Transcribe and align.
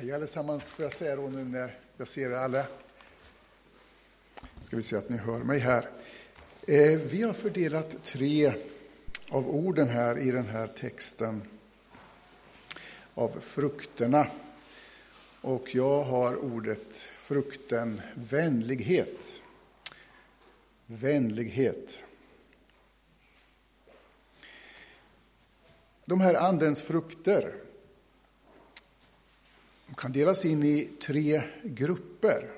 Hej 0.00 0.12
allesammans, 0.12 0.70
får 0.70 0.82
jag 0.82 0.92
säga 0.92 1.16
då 1.16 1.28
nu 1.28 1.44
när 1.44 1.78
jag 1.96 2.08
ser 2.08 2.30
er 2.30 2.34
alla. 2.34 2.66
Ska 4.62 4.76
vi 4.76 4.82
se 4.82 4.96
att 4.96 5.08
ni 5.08 5.16
hör 5.16 5.38
mig 5.38 5.58
här. 5.58 5.88
Eh, 6.66 6.98
vi 6.98 7.22
har 7.22 7.32
fördelat 7.32 8.04
tre 8.04 8.52
av 9.30 9.50
orden 9.50 9.88
här 9.88 10.18
i 10.18 10.30
den 10.30 10.46
här 10.46 10.66
texten 10.66 11.42
av 13.14 13.40
frukterna. 13.40 14.26
Och 15.40 15.74
jag 15.74 16.02
har 16.02 16.36
ordet 16.36 16.94
frukten 17.18 18.00
vänlighet. 18.14 19.42
Vänlighet. 20.86 21.98
De 26.04 26.20
här 26.20 26.34
andens 26.34 26.82
frukter 26.82 27.54
kan 30.00 30.12
delas 30.12 30.44
in 30.44 30.62
i 30.62 30.90
tre 31.00 31.42
grupper, 31.64 32.50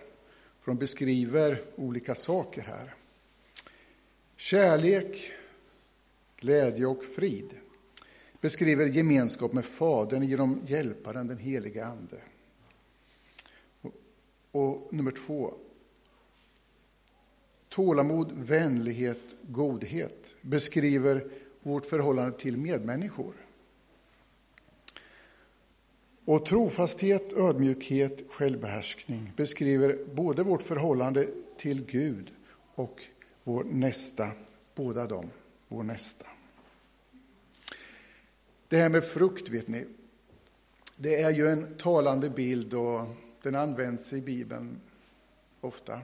för 0.61 0.73
de 0.73 0.79
beskriver 0.79 1.63
olika 1.77 2.15
saker 2.15 2.63
här. 2.63 2.95
Kärlek, 4.37 5.33
glädje 6.37 6.87
och 6.87 7.05
frid 7.05 7.51
beskriver 8.41 8.87
gemenskap 8.87 9.53
med 9.53 9.65
Fadern 9.65 10.23
genom 10.23 10.61
Hjälparen, 10.67 11.27
den 11.27 11.39
helige 11.39 11.85
Ande. 11.85 12.21
Och, 13.81 13.93
och 14.51 14.95
nummer 14.95 15.11
två, 15.11 15.55
tålamod, 17.69 18.33
vänlighet, 18.33 19.35
godhet 19.43 20.37
beskriver 20.43 21.31
vårt 21.63 21.87
förhållande 21.87 22.39
till 22.39 22.57
medmänniskor. 22.57 23.35
Och 26.25 26.47
trofasthet, 26.47 27.33
ödmjukhet, 27.33 28.25
självbehärskning 28.31 29.33
beskriver 29.37 29.99
både 30.15 30.43
vårt 30.43 30.63
förhållande 30.63 31.29
till 31.57 31.85
Gud 31.85 32.33
och 32.75 33.03
vår 33.45 33.65
nästa, 33.65 34.31
båda 34.75 35.07
dem, 35.07 35.31
vår 35.69 35.83
nästa. 35.83 36.27
Det 38.69 38.77
här 38.77 38.89
med 38.89 39.05
frukt, 39.05 39.49
vet 39.49 39.69
ni, 39.69 39.87
det 40.97 41.21
är 41.21 41.31
ju 41.31 41.49
en 41.49 41.75
talande 41.75 42.31
bild 42.31 42.75
och 42.75 43.07
den 43.43 43.55
används 43.55 44.13
i 44.13 44.21
Bibeln 44.21 44.81
ofta. 45.61 46.01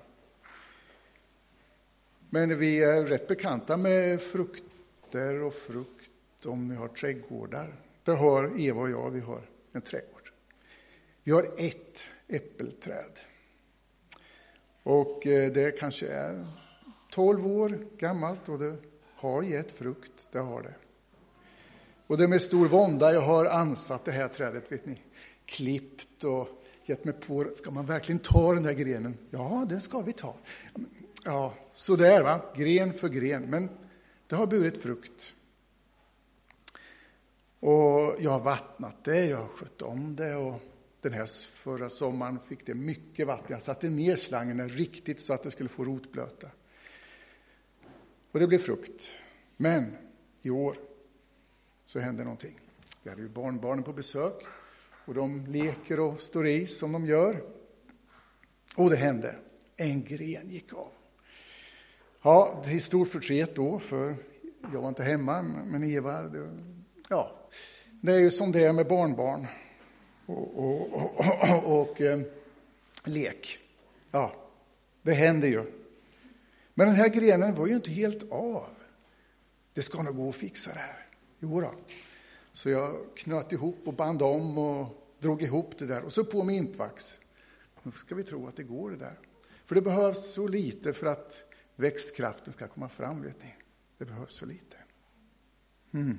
Men 2.30 2.58
vi 2.58 2.82
är 2.82 3.06
rätt 3.06 3.28
bekanta 3.28 3.76
med 3.76 4.22
frukter 4.22 5.42
och 5.42 5.54
frukt 5.54 6.46
om 6.46 6.68
vi 6.68 6.76
har 6.76 6.88
trädgårdar. 6.88 7.74
Det 8.04 8.12
har 8.12 8.60
Eva 8.60 8.80
och 8.80 8.90
jag, 8.90 9.10
vi 9.10 9.20
har 9.20 9.42
en 9.72 9.82
trädgård. 9.82 10.32
Vi 11.22 11.32
har 11.32 11.50
ett 11.56 12.10
äppelträd. 12.28 13.18
Och 14.82 15.26
eh, 15.26 15.52
det 15.52 15.78
kanske 15.78 16.08
är 16.08 16.46
12 17.10 17.46
år 17.46 17.78
gammalt 17.98 18.48
och 18.48 18.58
det 18.58 18.76
har 19.14 19.42
gett 19.42 19.72
frukt, 19.72 20.28
det 20.32 20.38
har 20.38 20.62
det. 20.62 20.74
Och 22.06 22.18
det 22.18 22.24
är 22.24 22.28
med 22.28 22.42
stor 22.42 22.68
vånda 22.68 23.12
jag 23.12 23.20
har 23.20 23.44
ansatt 23.44 24.04
det 24.04 24.12
här 24.12 24.28
trädet, 24.28 24.72
vet 24.72 24.86
ni. 24.86 25.02
Klippt 25.44 26.24
och 26.24 26.48
gett 26.84 27.04
mig 27.04 27.14
på, 27.14 27.50
ska 27.54 27.70
man 27.70 27.86
verkligen 27.86 28.18
ta 28.18 28.54
den 28.54 28.62
där 28.62 28.72
grenen? 28.72 29.18
Ja, 29.30 29.66
den 29.68 29.80
ska 29.80 30.00
vi 30.00 30.12
ta. 30.12 30.36
Ja, 31.24 31.54
sådär 31.72 32.22
va, 32.22 32.40
gren 32.56 32.92
för 32.92 33.08
gren, 33.08 33.42
men 33.42 33.68
det 34.26 34.36
har 34.36 34.46
burit 34.46 34.82
frukt. 34.82 35.34
Och 37.60 38.16
jag 38.18 38.30
har 38.30 38.40
vattnat 38.40 39.04
det, 39.04 39.26
jag 39.26 39.36
har 39.36 39.48
skött 39.48 39.82
om 39.82 40.16
det 40.16 40.34
och 40.34 40.60
den 41.00 41.12
här 41.12 41.26
förra 41.50 41.90
sommaren 41.90 42.38
fick 42.48 42.66
det 42.66 42.74
mycket 42.74 43.26
vatten. 43.26 43.46
Jag 43.48 43.62
satte 43.62 43.90
ner 43.90 44.16
slangen 44.16 44.68
riktigt 44.68 45.20
så 45.20 45.34
att 45.34 45.42
det 45.42 45.50
skulle 45.50 45.68
få 45.68 45.84
rotblöta. 45.84 46.50
Och 48.32 48.40
det 48.40 48.46
blev 48.46 48.58
frukt. 48.58 49.10
Men 49.56 49.96
i 50.42 50.50
år 50.50 50.76
så 51.84 51.98
hände 51.98 52.24
någonting. 52.24 52.60
Vi 53.02 53.10
hade 53.10 53.22
ju 53.22 53.28
barnbarnen 53.28 53.84
på 53.84 53.92
besök 53.92 54.42
och 55.06 55.14
de 55.14 55.46
leker 55.46 56.00
och 56.00 56.20
står 56.20 56.46
i 56.46 56.66
som 56.66 56.92
de 56.92 57.06
gör. 57.06 57.42
Och 58.76 58.90
det 58.90 58.96
hände. 58.96 59.34
En 59.76 60.04
gren 60.04 60.50
gick 60.50 60.72
av. 60.72 60.92
Ja, 62.22 62.62
det 62.64 62.70
är 62.70 62.78
stor 62.78 63.04
förtret 63.04 63.56
då, 63.56 63.78
för 63.78 64.16
jag 64.72 64.80
var 64.82 64.88
inte 64.88 65.02
hemma, 65.02 65.42
men 65.42 65.84
Eva, 65.84 66.22
ja, 67.08 67.48
det 68.00 68.12
är 68.12 68.18
ju 68.18 68.30
som 68.30 68.52
det 68.52 68.64
är 68.64 68.72
med 68.72 68.86
barnbarn 68.86 69.46
och, 70.26 70.58
och, 70.58 70.94
och, 70.94 71.20
och, 71.50 71.80
och 71.80 72.00
eh, 72.00 72.20
lek. 73.04 73.58
Ja, 74.10 74.32
det 75.02 75.12
händer 75.12 75.48
ju. 75.48 75.72
Men 76.74 76.86
den 76.86 76.96
här 76.96 77.08
grenen 77.08 77.54
var 77.54 77.66
ju 77.66 77.74
inte 77.74 77.90
helt 77.90 78.32
av. 78.32 78.68
Det 79.72 79.82
ska 79.82 80.02
nog 80.02 80.16
gå 80.16 80.28
att 80.28 80.34
fixa 80.34 80.72
det 80.72 80.78
här. 80.78 81.06
Jo 81.38 81.60
då. 81.60 81.74
Så 82.52 82.70
jag 82.70 82.96
knöt 83.16 83.52
ihop 83.52 83.78
och 83.84 83.94
band 83.94 84.22
om 84.22 84.58
och 84.58 85.08
drog 85.18 85.42
ihop 85.42 85.78
det 85.78 85.86
där 85.86 86.02
och 86.02 86.12
så 86.12 86.24
på 86.24 86.44
med 86.44 86.56
impvax. 86.56 87.20
Nu 87.82 87.92
ska 87.92 88.14
vi 88.14 88.24
tro 88.24 88.46
att 88.48 88.56
det 88.56 88.62
går 88.62 88.90
det 88.90 88.96
där. 88.96 89.18
För 89.64 89.74
det 89.74 89.82
behövs 89.82 90.32
så 90.32 90.48
lite 90.48 90.92
för 90.92 91.06
att 91.06 91.44
växtkraften 91.76 92.52
ska 92.52 92.68
komma 92.68 92.88
fram, 92.88 93.22
vet 93.22 93.42
ni. 93.42 93.54
Det 93.98 94.04
behövs 94.04 94.32
så 94.34 94.46
lite. 94.46 94.76
Mm. 95.92 96.18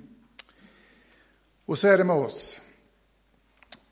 Och 1.69 1.78
så 1.78 1.88
är 1.88 1.97
det 1.97 2.03
med 2.03 2.16
oss. 2.16 2.62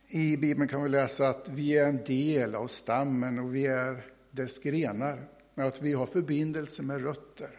I 0.08 0.38
Bibeln 0.38 0.68
kan 0.68 0.84
vi 0.84 0.90
läsa 0.90 1.28
att 1.28 1.50
vi 1.50 1.78
är 1.78 1.88
en 1.88 2.04
del 2.04 2.56
av 2.56 2.68
stammen 2.68 3.40
och 3.40 3.56
vi 3.56 3.66
är 3.66 4.06
dess 4.32 4.60
grenar. 4.60 5.28
Men 5.54 5.68
att 5.68 5.82
vi 5.82 5.94
har 5.94 6.06
förbindelse 6.06 6.84
med 6.84 7.02
rötter. 7.02 7.50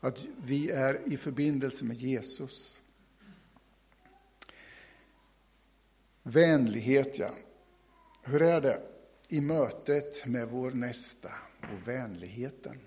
Att 0.00 0.18
vi 0.36 0.70
är 0.70 1.12
i 1.12 1.16
förbindelse 1.16 1.84
med 1.84 1.96
Jesus. 1.96 2.80
Vänlighet, 6.22 7.18
ja. 7.18 7.30
Hur 8.24 8.42
är 8.42 8.60
det 8.60 8.82
i 9.28 9.40
mötet 9.40 10.26
med 10.26 10.48
vår 10.48 10.70
nästa 10.70 11.30
och 11.60 11.88
vänligheten? 11.88 12.80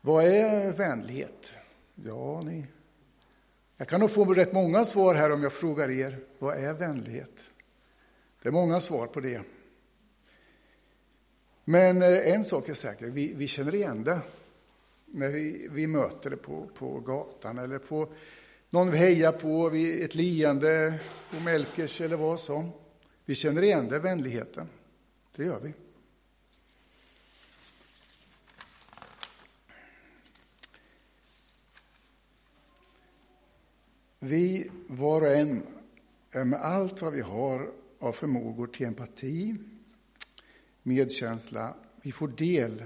Vad 0.00 0.24
är 0.24 0.72
vänlighet? 0.72 1.54
Ja, 1.94 2.42
ni 2.42 2.66
jag 3.78 3.88
kan 3.88 4.00
nog 4.00 4.10
få 4.10 4.24
rätt 4.24 4.52
många 4.52 4.84
svar 4.84 5.14
här 5.14 5.32
om 5.32 5.42
jag 5.42 5.52
frågar 5.52 5.90
er, 5.90 6.18
vad 6.38 6.56
är 6.56 6.72
vänlighet? 6.72 7.50
Det 8.42 8.48
är 8.48 8.52
många 8.52 8.80
svar 8.80 9.06
på 9.06 9.20
det. 9.20 9.40
Men 11.64 12.02
eh, 12.02 12.32
en 12.32 12.44
sak 12.44 12.68
är 12.68 12.74
säker, 12.74 13.06
vi, 13.06 13.34
vi 13.34 13.46
känner 13.46 13.74
igen 13.74 14.04
det 14.04 14.20
när 15.06 15.28
vi, 15.28 15.68
vi 15.70 15.86
möter 15.86 16.30
det 16.30 16.36
på, 16.36 16.66
på 16.74 17.00
gatan 17.00 17.58
eller 17.58 17.78
på 17.78 18.08
någon 18.70 18.90
vi 18.90 18.98
hejar 18.98 19.32
på, 19.32 19.68
vid 19.68 20.02
ett 20.02 20.14
leende 20.14 21.00
på 21.30 21.40
Melkers 21.40 22.00
eller 22.00 22.16
vad 22.16 22.40
som. 22.40 22.70
Vi 23.24 23.34
känner 23.34 23.62
igen 23.62 23.88
det, 23.88 23.98
vänligheten. 23.98 24.68
Det 25.36 25.44
gör 25.44 25.60
vi. 25.60 25.72
Vi, 34.20 34.70
var 34.86 35.20
och 35.20 35.36
en, 35.36 35.62
är 36.30 36.44
med 36.44 36.60
allt 36.60 37.02
vad 37.02 37.12
vi 37.12 37.20
har 37.20 37.70
av 37.98 38.12
förmågor 38.12 38.66
till 38.66 38.86
empati, 38.86 39.56
medkänsla, 40.82 41.74
vi 42.02 42.12
får 42.12 42.28
del 42.28 42.84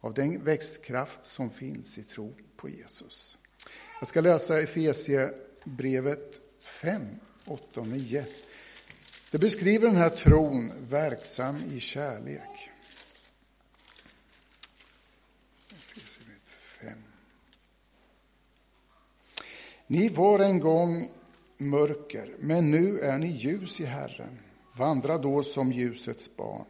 av 0.00 0.14
den 0.14 0.44
växtkraft 0.44 1.24
som 1.24 1.50
finns 1.50 1.98
i 1.98 2.02
tro 2.02 2.34
på 2.56 2.68
Jesus. 2.68 3.38
Jag 4.00 4.08
ska 4.08 4.20
läsa 4.20 4.62
Efesiebrevet 4.62 6.40
5, 6.60 7.02
8 7.44 7.80
och 7.80 7.86
9. 7.86 8.24
Det 9.30 9.38
beskriver 9.38 9.86
den 9.86 9.96
här 9.96 10.10
tron 10.10 10.72
verksam 10.88 11.56
i 11.72 11.80
kärlek. 11.80 12.70
Ni 19.86 20.08
var 20.08 20.38
en 20.38 20.60
gång 20.60 21.10
mörker, 21.58 22.36
men 22.38 22.70
nu 22.70 23.00
är 23.00 23.18
ni 23.18 23.26
ljus 23.26 23.80
i 23.80 23.84
Herren. 23.84 24.38
Vandra 24.76 25.18
då 25.18 25.42
som 25.42 25.72
ljusets 25.72 26.36
barn. 26.36 26.66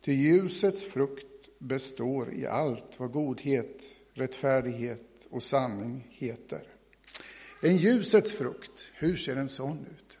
Ty 0.00 0.12
ljusets 0.12 0.84
frukt 0.84 1.58
består 1.58 2.34
i 2.34 2.46
allt 2.46 3.00
vad 3.00 3.12
godhet, 3.12 3.82
rättfärdighet 4.12 5.26
och 5.30 5.42
sanning 5.42 6.06
heter. 6.10 6.66
En 7.62 7.76
ljusets 7.76 8.32
frukt, 8.32 8.92
hur 8.94 9.16
ser 9.16 9.36
en 9.36 9.48
sån 9.48 9.86
ut? 9.86 10.18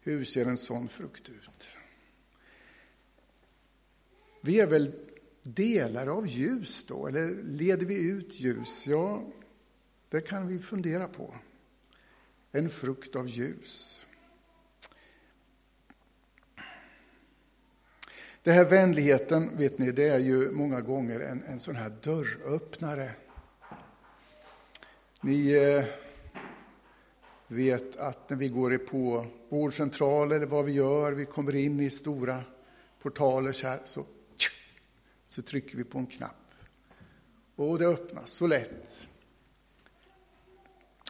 Hur 0.00 0.24
ser 0.24 0.46
en 0.46 0.56
sån 0.56 0.88
frukt 0.88 1.28
ut? 1.28 1.70
Vi 4.40 4.60
är 4.60 4.66
väl 4.66 4.92
delar 5.42 6.06
av 6.06 6.26
ljus 6.26 6.84
då, 6.84 7.06
eller 7.06 7.42
leder 7.42 7.86
vi 7.86 8.08
ut 8.08 8.40
ljus? 8.40 8.86
Ja, 8.86 9.22
det 10.10 10.20
kan 10.20 10.48
vi 10.48 10.58
fundera 10.58 11.08
på. 11.08 11.34
En 12.52 12.70
frukt 12.70 13.16
av 13.16 13.26
ljus. 13.26 14.06
Det 18.42 18.52
här 18.52 18.64
vänligheten, 18.64 19.56
vet 19.56 19.78
ni, 19.78 19.92
det 19.92 20.08
är 20.08 20.18
ju 20.18 20.50
många 20.50 20.80
gånger 20.80 21.20
en, 21.20 21.42
en 21.42 21.58
sån 21.58 21.76
här 21.76 21.90
dörröppnare. 22.02 23.12
Ni 25.20 25.52
eh, 25.52 25.84
vet 27.46 27.96
att 27.96 28.30
när 28.30 28.36
vi 28.36 28.48
går 28.48 28.78
på 28.78 29.26
vårdcentral 29.48 30.32
eller 30.32 30.46
vad 30.46 30.64
vi 30.64 30.72
gör, 30.72 31.12
vi 31.12 31.24
kommer 31.24 31.54
in 31.54 31.80
i 31.80 31.90
stora 31.90 32.44
portaler 33.02 33.52
så 33.52 33.66
här, 33.66 33.80
så, 33.84 34.06
så 35.26 35.42
trycker 35.42 35.76
vi 35.76 35.84
på 35.84 35.98
en 35.98 36.06
knapp. 36.06 36.54
Och 37.56 37.78
det 37.78 37.86
öppnas 37.86 38.30
så 38.30 38.46
lätt. 38.46 39.08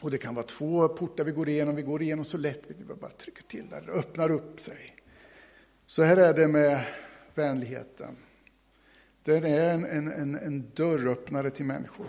Och 0.00 0.10
det 0.10 0.18
kan 0.18 0.34
vara 0.34 0.46
två 0.46 0.88
portar 0.88 1.24
vi 1.24 1.32
går 1.32 1.48
igenom, 1.48 1.76
vi 1.76 1.82
går 1.82 2.02
igenom 2.02 2.24
så 2.24 2.38
lätt, 2.38 2.62
vi 2.66 2.94
bara 2.94 3.10
trycker 3.10 3.42
till 3.42 3.68
där, 3.70 3.82
det 3.86 3.92
öppnar 3.92 4.30
upp 4.30 4.60
sig. 4.60 4.96
Så 5.86 6.02
här 6.02 6.16
är 6.16 6.34
det 6.34 6.48
med 6.48 6.84
vänligheten. 7.34 8.16
Den 9.22 9.44
är 9.44 9.74
en, 9.74 9.84
en, 9.84 10.12
en, 10.12 10.34
en 10.34 10.70
dörröppnare 10.74 11.50
till 11.50 11.64
människor. 11.64 12.06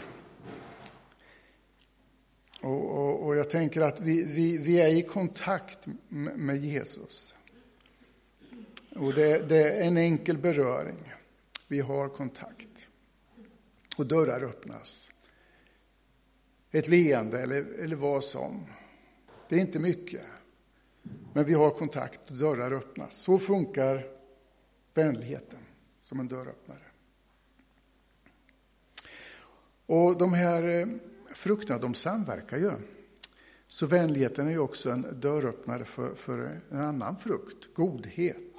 Och, 2.61 2.97
och, 2.97 3.25
och, 3.25 3.35
jag 3.35 3.49
tänker 3.49 3.81
att 3.81 3.99
vi, 3.99 4.23
vi, 4.23 4.57
vi 4.57 4.81
är 4.81 4.87
i 4.87 5.01
kontakt 5.01 5.79
med 6.09 6.57
Jesus. 6.57 7.35
Och 8.95 9.13
det, 9.13 9.49
det, 9.49 9.69
är 9.69 9.81
en 9.81 9.97
enkel 9.97 10.37
beröring. 10.37 11.13
Vi 11.69 11.79
har 11.79 12.09
kontakt. 12.09 12.87
Och 13.97 14.05
dörrar 14.05 14.43
öppnas. 14.43 15.10
Ett 16.71 16.87
leende 16.87 17.41
eller, 17.41 17.63
eller 17.79 17.95
vad 17.95 18.23
som. 18.23 18.65
Det 19.49 19.55
är 19.55 19.59
inte 19.59 19.79
mycket. 19.79 20.23
Men 21.33 21.45
vi 21.45 21.53
har 21.53 21.69
kontakt 21.69 22.31
och 22.31 22.37
dörrar 22.37 22.71
öppnas. 22.71 23.15
Så 23.15 23.39
funkar 23.39 24.07
vänligheten 24.93 25.59
som 26.01 26.19
en 26.19 26.27
dörröppnare. 26.27 26.79
Och 29.85 30.17
de 30.17 30.33
här 30.33 30.63
eh, 30.63 30.87
frukterna, 31.35 31.79
de 31.79 31.93
samverkar 31.93 32.57
ju. 32.57 32.71
Så 33.67 33.85
vänligheten 33.85 34.47
är 34.47 34.51
ju 34.51 34.59
också 34.59 34.89
en 34.91 35.19
dörröppnare 35.19 35.85
för, 35.85 36.15
för 36.15 36.61
en 36.71 36.79
annan 36.79 37.17
frukt, 37.17 37.73
godhet. 37.73 38.53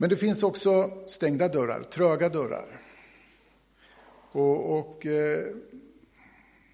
Men 0.00 0.10
det 0.10 0.16
finns 0.16 0.42
också 0.42 0.90
stängda 1.06 1.48
dörrar, 1.48 1.82
tröga 1.82 2.28
dörrar. 2.28 2.80
Och, 4.32 4.78
och 4.78 5.06
eh, 5.06 5.46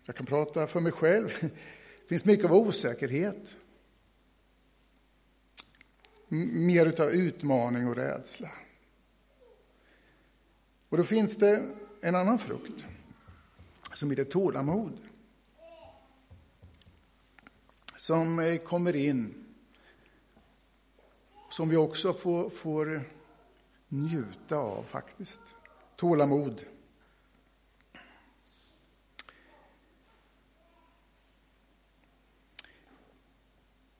jag 0.04 0.16
kan 0.16 0.26
prata 0.26 0.66
för 0.66 0.80
mig 0.80 0.92
själv. 0.92 1.38
Det 1.40 2.08
finns 2.08 2.24
mycket 2.24 2.44
av 2.44 2.52
osäkerhet. 2.52 3.56
Mer 6.28 6.86
utav 6.86 7.10
utmaning 7.10 7.88
och 7.88 7.96
rädsla. 7.96 8.50
Och 10.88 10.96
då 10.96 11.04
finns 11.04 11.36
det 11.36 11.62
en 12.00 12.14
annan 12.14 12.38
frukt 12.38 12.86
som 13.92 14.10
heter 14.10 14.24
tålamod. 14.24 14.98
Som 17.96 18.38
eh, 18.38 18.56
kommer 18.56 18.96
in, 18.96 19.44
som 21.50 21.68
vi 21.68 21.76
också 21.76 22.12
får, 22.12 22.50
får 22.50 23.13
njuta 23.94 24.56
av 24.56 24.82
faktiskt. 24.82 25.56
Tålamod. 25.96 26.64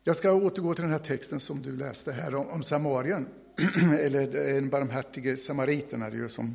Jag 0.03 0.17
ska 0.17 0.33
återgå 0.33 0.75
till 0.75 0.83
den 0.83 0.93
här 0.93 0.99
texten 0.99 1.41
som 1.41 1.63
du 1.63 1.77
läste 1.77 2.13
här 2.13 2.35
om, 2.35 2.49
om 2.49 2.63
Samarien, 2.63 3.29
eller 4.01 4.23
eh, 4.23 4.55
den 4.55 4.71
barmhärtige 4.71 5.37
samariten 5.37 6.03
är 6.03 6.11
det 6.11 6.17
ju 6.17 6.29
som, 6.29 6.55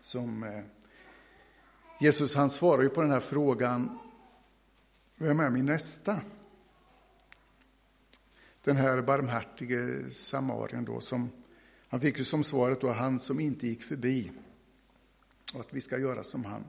som 0.00 0.42
eh, 0.42 0.64
Jesus 2.00 2.34
han 2.34 2.50
svarar 2.50 2.82
ju 2.82 2.88
på 2.88 3.02
den 3.02 3.10
här 3.10 3.20
frågan, 3.20 3.98
vem 5.16 5.40
är 5.40 5.50
min 5.50 5.66
nästa? 5.66 6.20
Den 8.64 8.76
här 8.76 9.02
barmhärtige 9.02 10.10
samarien 10.10 10.84
då 10.84 11.00
som, 11.00 11.30
han 11.88 12.00
fick 12.00 12.18
ju 12.18 12.24
som 12.24 12.44
svaret 12.44 12.80
då, 12.80 12.92
han 12.92 13.18
som 13.18 13.40
inte 13.40 13.66
gick 13.66 13.82
förbi, 13.82 14.32
och 15.54 15.60
att 15.60 15.74
vi 15.74 15.80
ska 15.80 15.98
göra 15.98 16.22
som 16.22 16.44
han. 16.44 16.64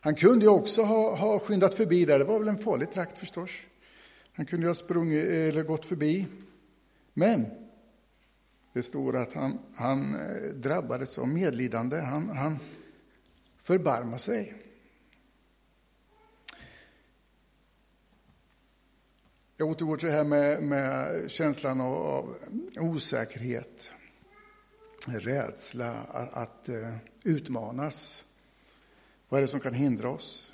Han 0.00 0.14
kunde 0.14 0.44
ju 0.44 0.50
också 0.50 0.82
ha, 0.82 1.16
ha 1.16 1.38
skyndat 1.38 1.74
förbi 1.74 2.04
där, 2.04 2.18
det 2.18 2.24
var 2.24 2.38
väl 2.38 2.48
en 2.48 2.58
farlig 2.58 2.90
trakt 2.90 3.18
förstås. 3.18 3.50
Han 4.32 4.46
kunde 4.46 4.64
ju 4.64 4.68
ha 4.68 4.74
sprungit 4.74 5.26
eller 5.26 5.62
gått 5.62 5.84
förbi. 5.84 6.26
Men 7.14 7.46
det 8.72 8.82
står 8.82 9.16
att 9.16 9.32
han, 9.32 9.58
han 9.74 10.14
eh, 10.14 10.52
drabbades 10.54 11.18
av 11.18 11.28
medlidande. 11.28 12.00
Han, 12.00 12.28
han 12.28 12.58
förbarmade 13.62 14.18
sig. 14.18 14.54
Jag 19.56 19.68
återgår 19.68 19.96
till 19.96 20.08
det 20.08 20.14
här 20.14 20.24
med, 20.24 20.62
med 20.62 21.30
känslan 21.30 21.80
av, 21.80 21.94
av, 21.94 22.36
osäkerhet, 22.76 23.90
rädsla, 25.06 25.92
att, 25.92 26.32
att 26.32 26.68
uh, 26.68 26.96
utmanas. 27.24 28.24
Vad 29.28 29.38
är 29.38 29.42
det 29.42 29.48
som 29.48 29.60
kan 29.60 29.74
hindra 29.74 30.10
oss? 30.10 30.52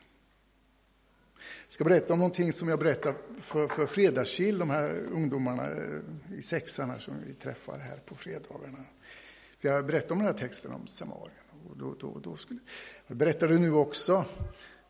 Jag 1.37 1.73
ska 1.73 1.85
berätta 1.85 2.13
om 2.13 2.19
någonting 2.19 2.53
som 2.53 2.69
jag 2.69 2.79
berättade 2.79 3.15
för, 3.41 3.69
för 3.69 3.87
Fredagskill, 3.87 4.59
de 4.59 4.71
här 4.71 5.07
ungdomarna 5.13 5.71
eh, 5.71 6.39
i 6.39 6.43
sexan 6.43 7.01
som 7.01 7.15
vi 7.27 7.35
träffar 7.35 7.79
här 7.79 7.97
på 7.97 8.15
fredagarna. 8.15 8.85
Jag 9.61 9.87
berättade 9.87 10.13
om 10.13 10.19
den 10.19 10.27
här 10.27 10.39
texten 10.39 10.73
om 10.73 10.87
Samarien. 10.87 11.45
Och 11.71 11.77
då, 11.77 11.95
då, 12.01 12.19
då 12.19 12.37
skulle, 12.37 12.61
jag 13.07 13.17
berättade 13.17 13.59
nu 13.59 13.73
också. 13.73 14.25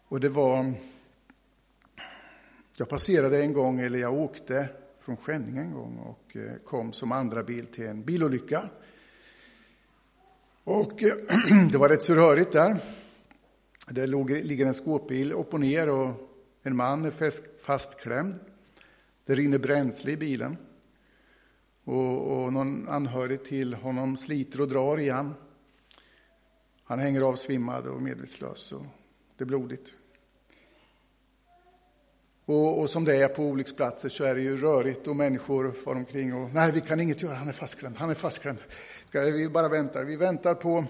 Och 0.08 0.20
det 0.20 0.28
var... 0.28 0.75
Jag 2.80 2.88
passerade 2.88 3.40
en 3.40 3.52
gång, 3.52 3.80
eller 3.80 3.98
jag 3.98 4.14
åkte 4.14 4.69
från 5.00 5.16
Skänninge 5.16 5.60
en 5.60 5.72
gång 5.72 5.98
och 5.98 6.36
eh, 6.36 6.56
kom 6.64 6.92
som 6.92 7.12
andra 7.12 7.42
bil 7.42 7.66
till 7.66 7.86
en 7.86 8.02
bilolycka. 8.02 8.70
Och 10.64 11.02
eh, 11.02 11.14
det 11.72 11.78
var 11.78 11.88
rätt 11.88 12.02
så 12.02 12.14
rörigt 12.14 12.52
där. 12.52 12.76
Det 13.88 14.06
låg, 14.06 14.30
ligger 14.30 14.66
en 14.66 14.75
skåpbil 14.75 15.32
upp 15.32 15.54
och 15.54 15.60
ner 15.60 15.88
och 15.88 16.30
en 16.62 16.76
man 16.76 17.04
är 17.04 17.11
fastklämd. 17.58 18.35
Det 19.25 19.35
rinner 19.35 19.58
bränsle 19.58 20.11
i 20.11 20.16
bilen. 20.16 20.56
Och, 21.85 22.44
och 22.44 22.52
någon 22.52 22.88
anhörig 22.88 23.44
till 23.44 23.75
honom 23.75 24.16
sliter 24.16 24.61
och 24.61 24.68
drar 24.68 25.00
i 25.00 25.08
han. 25.08 25.35
Han 26.85 26.99
hänger 26.99 27.20
avsvimmad 27.20 27.87
och 27.87 28.02
medvetslös 28.02 28.73
och 28.73 28.87
det 29.37 29.44
är 29.44 29.47
blodigt. 29.47 29.94
Och, 32.49 32.81
och, 32.81 32.90
som 32.90 33.05
det 33.05 33.17
är 33.17 33.28
på 33.28 33.43
olycksplatser 33.43 34.09
så 34.09 34.25
är 34.25 34.35
det 34.35 34.40
ju 34.40 34.57
rörigt 34.57 35.07
och 35.07 35.17
människor 35.17 35.73
far 35.73 35.95
omkring 35.95 36.35
och 36.35 36.55
nej, 36.55 36.73
vi 36.73 36.81
kan 36.81 37.00
inget 37.00 37.23
göra, 37.23 37.35
han 37.35 37.49
är 37.49 37.52
fastklämd, 37.52 37.97
han 37.99 38.11
är 38.11 38.14
fastklämd. 38.14 38.59
Vi 39.12 39.49
bara 39.49 39.69
väntar, 39.69 40.05
vi 40.05 40.17
väntar 40.17 40.55
på, 40.55 40.85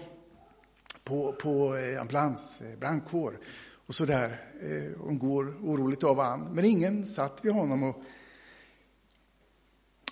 på, 1.03 1.33
på 1.33 1.75
eh, 1.77 2.01
ambulans, 2.01 2.61
eh, 2.61 2.79
brandkår. 2.79 3.39
Och 3.87 3.95
så 3.95 4.05
där, 4.05 4.41
eh, 4.61 4.99
hon 4.99 5.19
går 5.19 5.57
oroligt 5.61 6.03
av 6.03 6.19
an. 6.19 6.49
Men 6.53 6.65
ingen 6.65 7.05
satt 7.05 7.45
vid 7.45 7.51
honom 7.51 7.83
och 7.83 8.03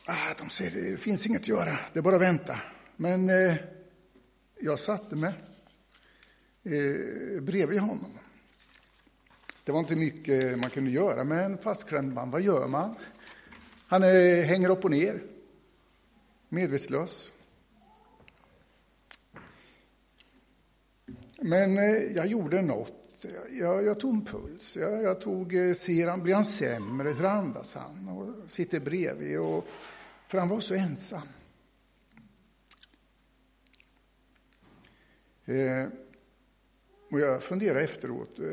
ah, 0.06 0.34
de 0.38 0.50
säger 0.50 0.92
det 0.92 0.98
finns 0.98 1.28
inget 1.28 1.42
att 1.42 1.48
göra, 1.48 1.80
det 1.94 2.00
är 2.00 2.04
bara 2.04 2.16
att 2.16 2.22
vänta. 2.22 2.60
Men 2.96 3.30
eh, 3.30 3.56
jag 4.60 4.80
satte 4.80 5.16
mig 5.16 5.34
eh, 6.64 7.42
bredvid 7.42 7.80
honom. 7.80 8.18
Det 9.68 9.74
var 9.74 9.80
inte 9.80 9.96
mycket 9.96 10.60
man 10.60 10.70
kunde 10.70 10.92
göra 10.92 11.24
med 11.24 11.46
en 11.46 11.58
fastklämd 11.58 12.14
man. 12.14 12.32
Vad 12.32 12.42
gör 12.42 12.68
man? 12.68 12.96
Han 13.88 14.04
är, 14.04 14.44
hänger 14.44 14.70
upp 14.70 14.86
och 14.86 14.92
ner, 14.92 15.24
medvetslös. 16.50 17.32
Men 21.42 21.78
eh, 21.78 22.16
jag 22.16 22.28
gjorde 22.28 22.62
något 22.62 22.94
jag, 23.52 23.86
jag 23.86 24.00
tog 24.00 24.14
en 24.14 24.26
puls. 24.26 24.78
Jag, 24.78 25.04
jag 25.04 25.22
tog, 25.22 25.56
eh, 25.56 25.74
ser 25.74 26.08
han, 26.08 26.24
blir 26.24 26.36
han 26.36 26.46
sämre? 26.46 27.10
Hur 27.10 27.26
andas 27.26 27.76
han? 27.76 28.10
Och 28.10 28.52
sitter 28.52 28.80
bredvid. 28.80 29.40
Och, 29.40 29.68
för 30.28 30.38
han 30.38 30.50
var 30.50 30.60
så 30.60 30.74
ensam. 30.74 31.28
Eh, 35.46 35.88
och 37.12 37.20
jag 37.20 37.44
funderade 37.44 37.84
efteråt, 37.84 38.40
eh, 38.40 38.46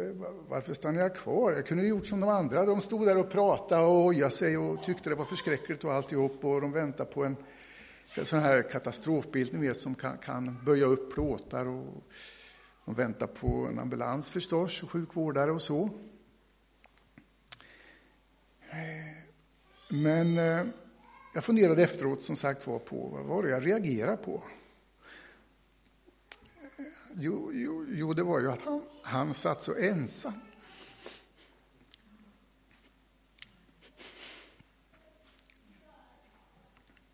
varför 0.49 0.75
stannade 0.75 1.01
jag 1.01 1.17
kvar? 1.17 1.53
Jag 1.53 1.67
kunde 1.67 1.83
ha 1.83 1.89
gjort 1.89 2.07
som 2.07 2.21
de 2.21 2.29
andra. 2.29 2.65
De 2.65 2.81
stod 2.81 3.07
där 3.07 3.17
och 3.17 3.31
pratade 3.31 3.83
och 3.83 4.05
ojade 4.05 4.31
sig 4.31 4.57
och 4.57 4.83
tyckte 4.83 5.11
det 5.11 5.17
var 5.17 5.25
förskräckligt 5.25 5.85
och 5.85 5.93
alltihop. 5.93 6.45
Och 6.45 6.61
de 6.61 6.73
väntade 6.73 7.11
på 7.11 7.25
en, 7.25 7.37
en 8.15 8.25
sån 8.25 8.41
här 8.41 8.63
katastrofbild, 8.63 9.53
ni 9.53 9.69
vet, 9.69 9.81
som 9.81 9.95
kan, 9.95 10.19
kan 10.19 10.65
böja 10.65 10.87
upp 10.87 11.15
plåtar 11.15 11.67
och 11.67 12.05
de 12.85 12.95
väntade 12.95 13.33
på 13.33 13.69
en 13.71 13.79
ambulans 13.79 14.31
förstås, 14.31 14.83
och 14.83 14.91
sjukvårdare 14.91 15.53
och 15.53 15.63
så. 15.63 15.91
Eh, 18.71 19.25
men 19.91 20.39
eh, 20.39 20.67
jag 21.35 21.45
funderade 21.45 21.83
efteråt 21.83 22.23
som 22.23 22.37
sagt 22.37 22.67
var 22.67 22.79
på 22.79 23.09
vad 23.09 23.25
var 23.25 23.43
det 23.43 23.51
jag 23.51 23.67
reagerade 23.67 24.17
på. 24.17 24.43
Jo, 27.17 27.51
jo, 27.53 27.87
jo, 27.89 28.13
det 28.13 28.23
var 28.23 28.41
ju 28.41 28.51
att 28.51 28.63
han, 28.63 28.83
han 29.03 29.35
satt 29.35 29.63
så 29.63 29.75
ensam. 29.75 30.33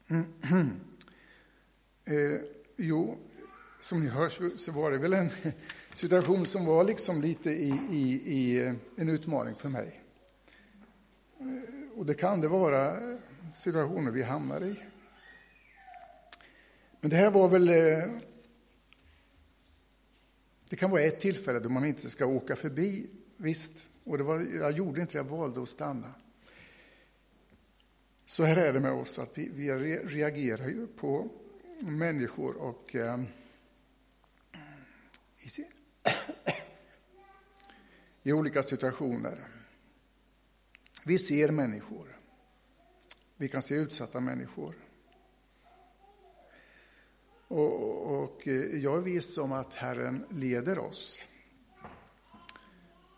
Mm. 0.09 0.80
Eh, 2.04 2.40
jo, 2.76 3.19
som 3.80 4.02
ni 4.02 4.09
hör 4.09 4.57
så 4.57 4.73
var 4.73 4.90
det 4.90 4.99
väl 4.99 5.12
en 5.12 5.30
situation 5.95 6.47
som 6.47 6.64
var 6.64 6.85
liksom 6.85 7.21
lite 7.21 7.50
i, 7.50 7.80
i, 7.90 8.23
i 8.26 8.66
eh, 8.66 8.75
en 8.97 9.09
utmaning 9.09 9.54
för 9.54 9.69
mig. 9.69 10.00
Eh, 11.40 11.99
och 11.99 12.07
det 12.07 12.14
kan 12.14 12.40
det 12.40 12.49
vara 12.49 13.12
eh, 13.12 13.19
situationer 13.54 14.11
vi 14.11 14.23
hamnar 14.23 14.64
i. 14.64 14.75
Men 17.00 17.11
det 17.11 17.16
här 17.16 17.30
var 17.30 17.49
väl... 17.49 17.69
Eh, 17.69 18.30
det 20.71 20.77
kan 20.77 20.91
vara 20.91 21.03
ett 21.03 21.21
tillfälle 21.21 21.59
då 21.61 21.69
man 21.69 21.85
inte 21.85 22.11
ska 22.11 22.27
åka 22.27 22.57
förbi, 22.57 23.07
visst. 23.37 23.89
Och 24.05 24.19
det 24.19 24.25
var, 24.25 24.41
jag 24.41 24.73
gjorde 24.73 25.00
inte 25.00 25.12
det, 25.12 25.19
jag 25.19 25.25
valde 25.25 25.62
att 25.62 25.69
stanna. 25.69 26.15
Så 28.27 28.45
här 28.45 28.57
är 28.57 28.73
det 28.73 28.81
med 28.81 28.93
oss, 28.93 29.19
att 29.19 29.39
vi, 29.39 29.49
vi 29.49 29.73
reagerar 29.99 30.69
ju 30.69 30.87
på 30.87 31.31
människor 31.81 32.57
och 32.57 32.97
eh, 32.97 33.21
i, 35.39 35.65
i 38.29 38.33
olika 38.33 38.62
situationer. 38.62 39.49
Vi 41.05 41.19
ser 41.19 41.50
människor. 41.50 42.17
Vi 43.37 43.49
kan 43.49 43.62
se 43.62 43.75
utsatta 43.75 44.21
människor. 44.21 44.75
Och, 47.50 48.23
och 48.23 48.49
eh, 48.49 48.76
jag 48.76 48.99
är 48.99 49.02
viss 49.02 49.38
om 49.38 49.52
att 49.52 49.75
Herren 49.75 50.26
leder 50.30 50.78
oss. 50.78 51.25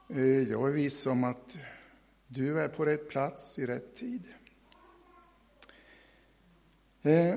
Eh, 0.08 0.42
jag 0.42 0.68
är 0.68 0.72
viss 0.72 1.06
om 1.06 1.24
att 1.24 1.56
du 2.26 2.60
är 2.60 2.68
på 2.68 2.84
rätt 2.84 3.08
plats 3.08 3.58
i 3.58 3.66
rätt 3.66 3.96
tid. 3.96 4.28
Eh, 7.02 7.34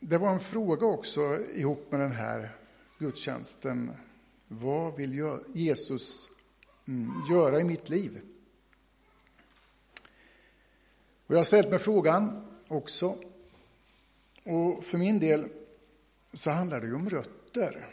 det 0.00 0.18
var 0.18 0.32
en 0.32 0.40
fråga 0.40 0.86
också 0.86 1.38
ihop 1.54 1.90
med 1.90 2.00
den 2.00 2.12
här 2.12 2.56
gudstjänsten. 2.98 3.90
Vad 4.48 4.96
vill 4.96 5.40
Jesus 5.54 6.30
mm, 6.88 7.12
göra 7.30 7.60
i 7.60 7.64
mitt 7.64 7.88
liv? 7.88 8.20
Och 11.26 11.34
jag 11.34 11.38
har 11.38 11.44
ställt 11.44 11.70
mig 11.70 11.78
frågan 11.78 12.46
också. 12.68 13.16
Och 14.44 14.84
för 14.84 14.98
min 14.98 15.20
del 15.20 15.48
så 16.32 16.50
handlar 16.50 16.80
det 16.80 16.86
ju 16.86 16.94
om 16.94 17.10
rötter. 17.10 17.86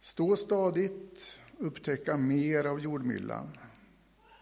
Stå 0.00 0.36
stadigt, 0.36 1.40
upptäcka 1.58 2.16
mer 2.16 2.64
av 2.64 2.80
jordmyllan 2.80 3.58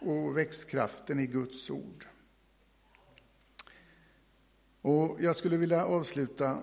och 0.01 0.37
växtkraften 0.37 1.21
i 1.21 1.27
Guds 1.27 1.71
ord. 1.71 2.05
Och 4.83 5.17
jag 5.21 5.37
skulle 5.37 5.57
vilja 5.57 5.85
avsluta 5.85 6.63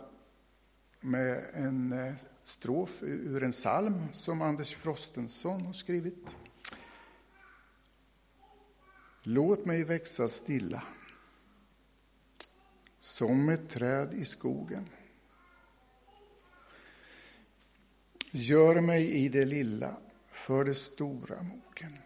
med 0.99 1.45
en 1.53 1.91
eh, 1.91 2.13
strof 2.43 3.03
ur 3.03 3.43
en 3.43 3.51
psalm 3.51 4.03
som 4.13 4.41
Anders 4.41 4.75
Frostenson 4.75 5.65
har 5.65 5.73
skrivit. 5.73 6.37
Låt 9.23 9.65
mig 9.65 9.83
växa 9.83 10.27
stilla 10.27 10.83
som 12.99 13.49
ett 13.49 13.69
träd 13.69 14.13
i 14.13 14.25
skogen. 14.25 14.89
Gör 18.39 18.81
mig 18.81 19.11
i 19.11 19.29
det 19.29 19.45
lilla 19.45 19.97
för 20.27 20.63
det 20.63 20.73
stora 20.73 21.41
mogen. 21.43 21.97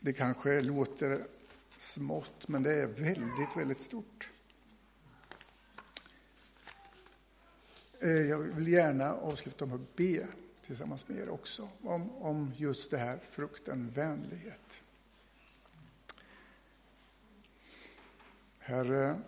Det 0.00 0.12
kanske 0.12 0.60
låter 0.60 1.26
smått, 1.76 2.48
men 2.48 2.62
det 2.62 2.72
är 2.72 2.86
väldigt, 2.86 3.56
väldigt 3.56 3.82
stort. 3.82 4.30
Eh, 8.00 8.10
jag 8.10 8.38
vill 8.38 8.68
gärna 8.68 9.14
avsluta 9.14 9.66
med 9.66 9.74
att 9.74 9.96
be 9.96 10.26
tillsammans 10.62 11.08
med 11.08 11.18
er 11.18 11.28
också 11.28 11.68
om, 11.82 12.10
om 12.10 12.52
just 12.56 12.90
det 12.90 12.98
här 12.98 13.18
frukten 13.30 13.90
vänlighet. 13.90 14.82
Herre, 18.58 19.20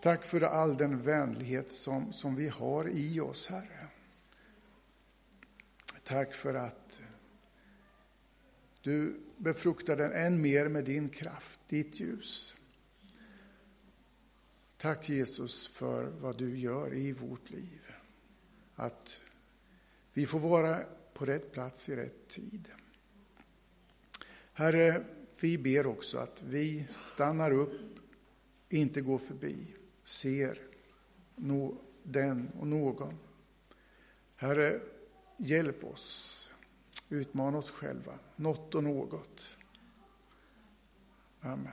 tack 0.00 0.24
för 0.24 0.40
all 0.40 0.76
den 0.76 1.02
vänlighet 1.02 1.72
som, 1.72 2.12
som 2.12 2.36
vi 2.36 2.48
har 2.48 2.88
i 2.88 3.20
oss, 3.20 3.46
Herre. 3.46 3.88
Tack 6.02 6.34
för 6.34 6.54
att 6.54 7.00
du 8.80 9.20
befruktar 9.36 9.96
den 9.96 10.12
än 10.12 10.40
mer 10.40 10.68
med 10.68 10.84
din 10.84 11.08
kraft, 11.08 11.60
ditt 11.66 12.00
ljus. 12.00 12.56
Tack 14.76 15.08
Jesus 15.08 15.66
för 15.68 16.04
vad 16.04 16.38
du 16.38 16.58
gör 16.58 16.94
i 16.94 17.12
vårt 17.12 17.50
liv. 17.50 17.80
Att 18.74 19.20
vi 20.12 20.26
får 20.26 20.38
vara 20.38 20.84
på 21.14 21.26
rätt 21.26 21.52
plats 21.52 21.88
i 21.88 21.96
rätt 21.96 22.28
tid. 22.28 22.68
Herre, 24.52 25.04
vi 25.40 25.58
ber 25.58 25.86
också 25.86 26.18
att 26.18 26.42
vi 26.42 26.86
stannar 26.90 27.50
upp, 27.50 27.98
inte 28.68 29.00
går 29.00 29.18
förbi, 29.18 29.74
ser 30.06 30.58
den 32.02 32.50
och 32.60 32.66
någon. 32.66 33.18
Herre, 34.36 34.80
hjälp 35.36 35.84
oss 35.84 36.36
Utmana 37.08 37.58
oss 37.58 37.70
själva, 37.70 38.18
något 38.36 38.74
och 38.74 38.84
något. 38.84 39.58
Amen. 41.40 41.72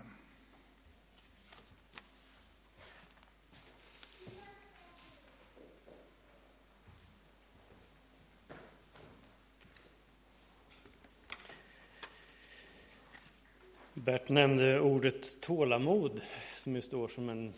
Bert 13.94 14.30
nämnde 14.30 14.80
ordet 14.80 15.42
tålamod 15.42 16.22
som 16.56 16.76
ju 16.76 16.82
står 16.82 17.08
som 17.08 17.30
en 17.30 17.54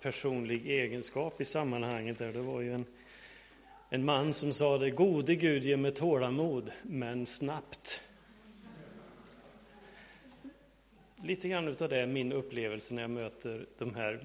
personlig 0.00 0.66
egenskap 0.66 1.40
i 1.40 1.44
sammanhanget. 1.44 2.18
Där. 2.18 2.32
Det 2.32 2.40
var 2.40 2.60
ju 2.60 2.74
en 2.74 2.86
en 3.92 4.04
man 4.04 4.32
som 4.32 4.52
sa 4.52 4.78
det, 4.78 4.90
gode 4.90 5.34
Gud 5.34 5.64
ge 5.64 5.76
mig 5.76 5.90
tålamod, 5.90 6.72
men 6.82 7.26
snabbt. 7.26 8.02
Lite 11.16 11.48
grann 11.48 11.68
av 11.68 11.74
det 11.88 12.00
är 12.00 12.06
min 12.06 12.32
upplevelse 12.32 12.94
när 12.94 13.02
jag 13.02 13.10
möter 13.10 13.66
de 13.78 13.94
här, 13.94 14.24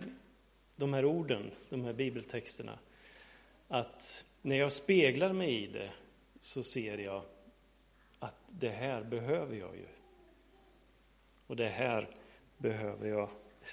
de 0.75 0.93
här 0.93 1.05
orden, 1.05 1.51
de 1.69 1.83
här 1.83 1.93
bibeltexterna. 1.93 2.79
Att 3.67 4.25
när 4.41 4.55
jag 4.55 4.71
speglar 4.71 5.33
mig 5.33 5.63
i 5.63 5.67
det 5.67 5.91
så 6.39 6.63
ser 6.63 6.97
jag 6.97 7.23
att 8.19 8.37
det 8.49 8.69
här 8.69 9.03
behöver 9.03 9.55
jag 9.55 9.75
ju. 9.75 9.87
Och 11.47 11.55
det 11.55 11.69
här 11.69 12.09
behöver 12.57 13.07
jag 13.07 13.29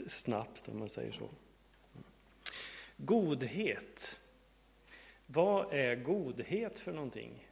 snabbt, 0.06 0.68
om 0.68 0.78
man 0.78 0.88
säger 0.88 1.12
så. 1.12 1.28
Godhet 3.04 4.18
vad 5.34 5.72
är 5.72 5.96
godhet 5.96 6.78
för 6.78 6.92
någonting? 6.92 7.48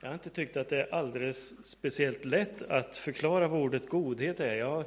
Jag 0.00 0.08
har 0.08 0.14
inte 0.14 0.30
tyckt 0.30 0.56
att 0.56 0.68
det 0.68 0.82
är 0.82 0.94
alldeles 0.94 1.66
speciellt 1.66 2.24
lätt 2.24 2.62
att 2.62 2.96
förklara 2.96 3.48
vad 3.48 3.60
ordet 3.60 3.88
godhet 3.88 4.40
är. 4.40 4.54
Jag 4.54 4.70
har 4.70 4.84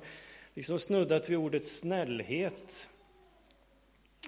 liksom 0.53 0.79
snuddat 0.79 1.29
vid 1.29 1.37
ordet 1.37 1.65
snällhet. 1.65 2.89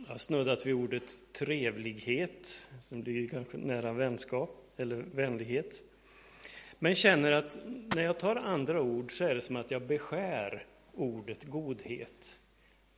Jag 0.06 0.12
har 0.12 0.18
snuddat 0.18 0.66
vid 0.66 0.74
ordet 0.74 1.34
trevlighet, 1.34 2.68
som 2.82 3.04
ligger 3.04 3.28
kanske 3.28 3.58
nära 3.58 3.94
vänskap 3.94 4.74
eller 4.78 4.96
vänlighet. 4.96 5.84
Men 6.80 6.96
känner 6.96 7.32
att 7.32 7.60
när 7.66 8.04
jag 8.04 8.20
tar 8.20 8.36
andra 8.36 8.82
ord 8.82 9.18
så 9.18 9.24
är 9.24 9.36
det 9.36 9.42
som 9.42 9.56
att 9.56 9.72
jag 9.72 9.82
beskär 9.82 10.66
ordet 10.94 11.44
godhet. 11.44 12.40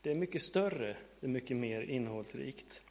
Det 0.02 0.12
är 0.12 0.16
mycket 0.16 0.42
större, 0.42 0.98
det 1.20 1.28
är 1.28 1.30
mycket 1.30 1.58
mer 1.58 1.82
innehållsrikt. 1.82 2.82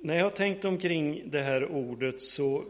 När 0.00 0.16
jag 0.16 0.24
har 0.24 0.30
tänkt 0.30 0.64
omkring 0.64 1.30
det 1.30 1.42
här 1.42 1.64
ordet 1.64 2.20
så 2.20 2.64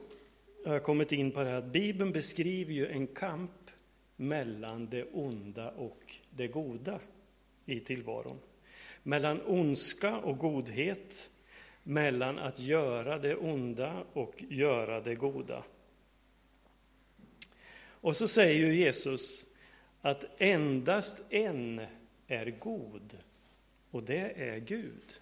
har 0.66 0.72
jag 0.72 0.82
kommit 0.82 1.12
in 1.12 1.30
på 1.30 1.40
det 1.40 1.50
här 1.50 1.56
att 1.56 1.72
Bibeln 1.72 2.12
beskriver 2.12 2.72
ju 2.72 2.86
en 2.86 3.06
kamp 3.06 3.70
mellan 4.16 4.86
det 4.86 5.04
onda 5.04 5.70
och 5.70 6.14
det 6.30 6.48
goda 6.48 7.00
i 7.66 7.80
tillvaron. 7.80 8.38
Mellan 9.02 9.40
ondska 9.46 10.18
och 10.18 10.38
godhet, 10.38 11.30
mellan 11.82 12.38
att 12.38 12.58
göra 12.58 13.18
det 13.18 13.36
onda 13.36 14.04
och 14.12 14.42
göra 14.48 15.00
det 15.00 15.14
goda. 15.14 15.64
Och 18.00 18.16
så 18.16 18.28
säger 18.28 18.66
ju 18.66 18.74
Jesus 18.76 19.47
att 20.02 20.24
endast 20.38 21.22
en 21.30 21.80
är 22.26 22.50
god, 22.50 23.18
och 23.90 24.02
det 24.02 24.48
är 24.50 24.58
Gud. 24.58 25.20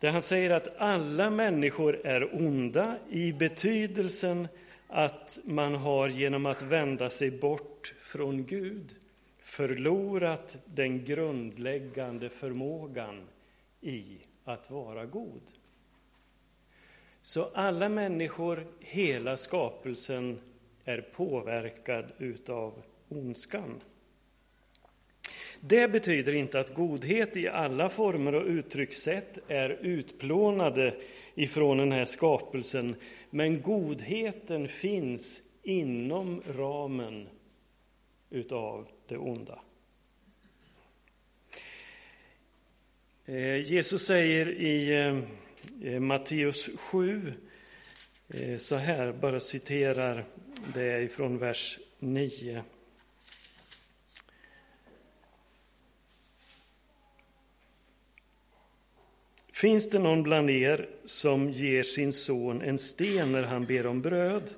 Där 0.00 0.10
han 0.10 0.22
säger 0.22 0.50
att 0.50 0.76
alla 0.76 1.30
människor 1.30 2.06
är 2.06 2.46
onda 2.46 2.98
i 3.10 3.32
betydelsen 3.32 4.48
att 4.88 5.38
man 5.44 5.74
har 5.74 6.08
genom 6.08 6.46
att 6.46 6.62
vända 6.62 7.10
sig 7.10 7.30
bort 7.30 7.94
från 8.00 8.44
Gud 8.44 8.94
förlorat 9.38 10.56
den 10.64 11.04
grundläggande 11.04 12.28
förmågan 12.28 13.28
i 13.80 14.18
att 14.44 14.70
vara 14.70 15.06
god. 15.06 15.42
Så 17.22 17.50
alla 17.54 17.88
människor, 17.88 18.66
hela 18.80 19.36
skapelsen, 19.36 20.40
är 20.86 21.00
påverkad 21.00 22.12
utav 22.18 22.82
ondskan. 23.08 23.80
Det 25.60 25.88
betyder 25.88 26.34
inte 26.34 26.60
att 26.60 26.74
godhet 26.74 27.36
i 27.36 27.48
alla 27.48 27.88
former 27.88 28.34
och 28.34 28.46
uttryckssätt 28.46 29.38
är 29.48 29.70
utplånade 29.70 30.94
ifrån 31.34 31.78
den 31.78 31.92
här 31.92 32.04
skapelsen, 32.04 32.94
men 33.30 33.62
godheten 33.62 34.68
finns 34.68 35.42
inom 35.62 36.42
ramen 36.56 37.28
utav 38.30 38.88
det 39.08 39.16
onda. 39.16 39.58
Eh, 43.24 43.56
Jesus 43.56 44.06
säger 44.06 44.48
i 44.48 44.92
eh, 45.82 46.00
Matteus 46.00 46.70
7 46.76 47.32
eh, 48.28 48.58
så 48.58 48.76
här, 48.76 49.12
bara 49.12 49.40
citerar 49.40 50.24
det 50.74 50.82
är 50.82 51.00
ifrån 51.00 51.38
vers 51.38 51.78
9. 51.98 52.62
Finns 59.52 59.90
det 59.90 59.98
någon 59.98 60.22
bland 60.22 60.50
er 60.50 60.88
som 61.04 61.50
ger 61.50 61.82
sin 61.82 62.12
son 62.12 62.62
en 62.62 62.78
sten 62.78 63.32
när 63.32 63.42
han 63.42 63.66
ber 63.66 63.86
om 63.86 64.02
bröd 64.02 64.50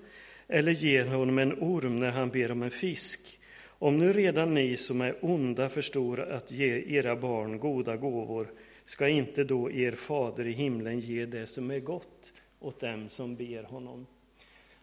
eller 0.48 0.72
ger 0.72 1.04
honom 1.04 1.38
en 1.38 1.52
orm 1.52 1.96
när 1.96 2.10
han 2.10 2.30
ber 2.30 2.50
om 2.50 2.62
en 2.62 2.70
fisk? 2.70 3.38
Om 3.66 3.96
nu 3.96 4.12
redan 4.12 4.54
ni 4.54 4.76
som 4.76 5.00
är 5.00 5.16
onda 5.20 5.68
förstår 5.68 6.20
att 6.20 6.52
ge 6.52 6.96
era 6.96 7.16
barn 7.16 7.58
goda 7.58 7.96
gåvor, 7.96 8.52
ska 8.84 9.08
inte 9.08 9.44
då 9.44 9.70
er 9.70 9.92
fader 9.92 10.46
i 10.46 10.52
himlen 10.52 11.00
ge 11.00 11.26
det 11.26 11.46
som 11.46 11.70
är 11.70 11.80
gott 11.80 12.32
åt 12.58 12.80
dem 12.80 13.08
som 13.08 13.36
ber 13.36 13.62
honom? 13.62 14.06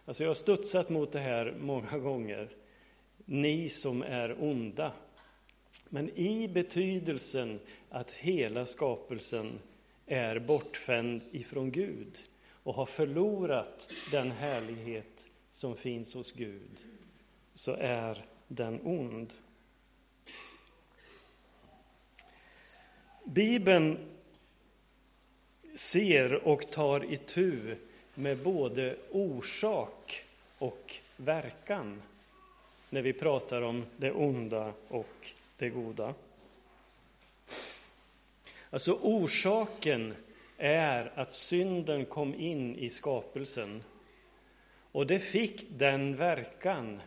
Alltså 0.06 0.22
jag 0.22 0.30
har 0.30 0.34
studsat 0.34 0.88
mot 0.88 1.12
det 1.12 1.20
här 1.20 1.54
många 1.58 1.98
gånger. 1.98 2.48
Ni 3.24 3.68
som 3.68 4.02
är 4.02 4.42
onda. 4.42 4.92
Men 5.88 6.10
i 6.10 6.48
betydelsen 6.48 7.60
att 7.90 8.12
hela 8.12 8.66
skapelsen 8.66 9.58
är 10.06 10.38
bortfänd 10.38 11.22
ifrån 11.30 11.70
Gud 11.70 12.18
och 12.50 12.74
har 12.74 12.86
förlorat 12.86 13.90
den 14.10 14.30
härlighet 14.30 15.26
som 15.52 15.76
finns 15.76 16.14
hos 16.14 16.32
Gud, 16.32 16.86
så 17.54 17.72
är 17.72 18.24
den 18.48 18.80
ond. 18.84 19.32
Bibeln 23.24 23.98
ser 25.74 26.34
och 26.34 26.70
tar 26.70 27.12
itu 27.12 27.76
med 28.18 28.38
både 28.38 28.96
orsak 29.10 30.24
och 30.58 30.94
verkan 31.16 32.02
när 32.90 33.02
vi 33.02 33.12
pratar 33.12 33.62
om 33.62 33.84
det 33.96 34.12
onda 34.12 34.72
och 34.88 35.32
det 35.56 35.68
goda. 35.68 36.14
Alltså 38.70 38.98
orsaken 39.02 40.14
är 40.58 41.12
att 41.14 41.32
synden 41.32 42.06
kom 42.06 42.34
in 42.34 42.76
i 42.76 42.90
skapelsen. 42.90 43.82
Och 44.92 45.06
det 45.06 45.18
fick 45.18 45.66
den 45.70 46.16
verkan 46.16 47.00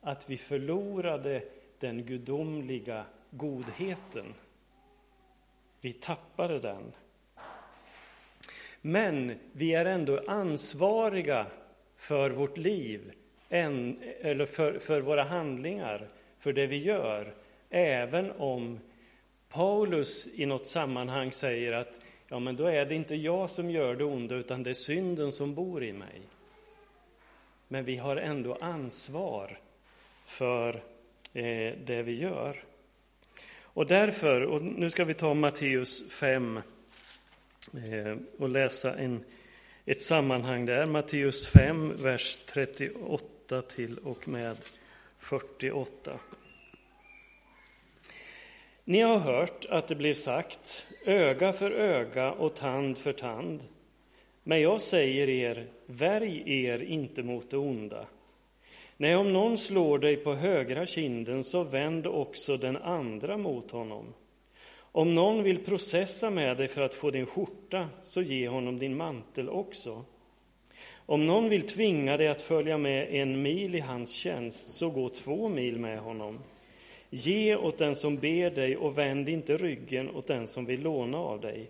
att 0.00 0.30
vi 0.30 0.36
förlorade 0.36 1.42
den 1.78 2.04
gudomliga 2.04 3.04
godheten. 3.30 4.34
Vi 5.80 5.92
tappade 5.92 6.58
den. 6.58 6.92
Men 8.82 9.34
vi 9.52 9.74
är 9.74 9.84
ändå 9.84 10.20
ansvariga 10.26 11.46
för 11.96 12.30
vårt 12.30 12.56
liv, 12.56 13.12
eller 13.48 14.46
för, 14.46 14.78
för 14.78 15.00
våra 15.00 15.22
handlingar, 15.22 16.08
för 16.38 16.52
det 16.52 16.66
vi 16.66 16.76
gör, 16.76 17.34
även 17.70 18.30
om 18.30 18.80
Paulus 19.48 20.28
i 20.34 20.46
något 20.46 20.66
sammanhang 20.66 21.32
säger 21.32 21.74
att 21.74 22.00
ja, 22.28 22.38
men 22.38 22.56
då 22.56 22.66
är 22.66 22.86
det 22.86 22.94
inte 22.94 23.14
jag 23.14 23.50
som 23.50 23.70
gör 23.70 23.96
det 23.96 24.04
onda, 24.04 24.34
utan 24.34 24.62
det 24.62 24.70
är 24.70 24.74
synden 24.74 25.32
som 25.32 25.54
bor 25.54 25.84
i 25.84 25.92
mig. 25.92 26.20
Men 27.68 27.84
vi 27.84 27.96
har 27.96 28.16
ändå 28.16 28.56
ansvar 28.60 29.58
för 30.26 30.74
eh, 31.32 31.72
det 31.84 32.02
vi 32.02 32.20
gör. 32.20 32.64
Och 33.62 33.86
därför, 33.86 34.42
och 34.42 34.62
nu 34.62 34.90
ska 34.90 35.04
vi 35.04 35.14
ta 35.14 35.34
Matteus 35.34 36.10
5 36.10 36.60
Eh, 37.74 38.16
och 38.38 38.48
läsa 38.48 38.94
en, 38.94 39.24
ett 39.86 40.00
sammanhang 40.00 40.66
där. 40.66 40.86
Matteus 40.86 41.46
5, 41.46 41.96
vers 41.96 42.38
38 42.46 43.62
till 43.62 43.98
och 43.98 44.28
med 44.28 44.56
48. 45.18 46.18
Ni 48.84 49.00
har 49.00 49.18
hört 49.18 49.66
att 49.70 49.88
det 49.88 49.94
blev 49.94 50.14
sagt 50.14 50.86
öga 51.06 51.52
för 51.52 51.70
öga 51.70 52.32
och 52.32 52.54
tand 52.54 52.98
för 52.98 53.12
tand. 53.12 53.62
Men 54.42 54.60
jag 54.60 54.80
säger 54.80 55.28
er, 55.28 55.66
värj 55.86 56.64
er 56.64 56.82
inte 56.82 57.22
mot 57.22 57.50
det 57.50 57.56
onda. 57.56 58.06
Nej, 58.96 59.16
om 59.16 59.32
någon 59.32 59.58
slår 59.58 59.98
dig 59.98 60.16
på 60.16 60.34
högra 60.34 60.86
kinden, 60.86 61.44
så 61.44 61.62
vänd 61.62 62.06
också 62.06 62.56
den 62.56 62.76
andra 62.76 63.36
mot 63.36 63.70
honom. 63.70 64.14
Om 64.92 65.14
någon 65.14 65.42
vill 65.42 65.58
processa 65.58 66.30
med 66.30 66.56
dig 66.56 66.68
för 66.68 66.80
att 66.82 66.94
få 66.94 67.10
din 67.10 67.26
skjorta, 67.26 67.88
så 68.04 68.22
ge 68.22 68.48
honom 68.48 68.78
din 68.78 68.96
mantel 68.96 69.48
också. 69.48 70.04
Om 71.06 71.26
någon 71.26 71.48
vill 71.48 71.66
tvinga 71.66 72.16
dig 72.16 72.28
att 72.28 72.42
följa 72.42 72.78
med 72.78 73.14
en 73.14 73.42
mil 73.42 73.74
i 73.74 73.80
hans 73.80 74.12
tjänst, 74.12 74.74
så 74.74 74.90
gå 74.90 75.08
två 75.08 75.48
mil 75.48 75.78
med 75.78 75.98
honom. 75.98 76.38
Ge 77.10 77.56
åt 77.56 77.78
den 77.78 77.96
som 77.96 78.16
ber 78.16 78.50
dig 78.50 78.76
och 78.76 78.98
vänd 78.98 79.28
inte 79.28 79.56
ryggen 79.56 80.10
åt 80.10 80.26
den 80.26 80.48
som 80.48 80.64
vill 80.64 80.82
låna 80.82 81.18
av 81.18 81.40
dig. 81.40 81.68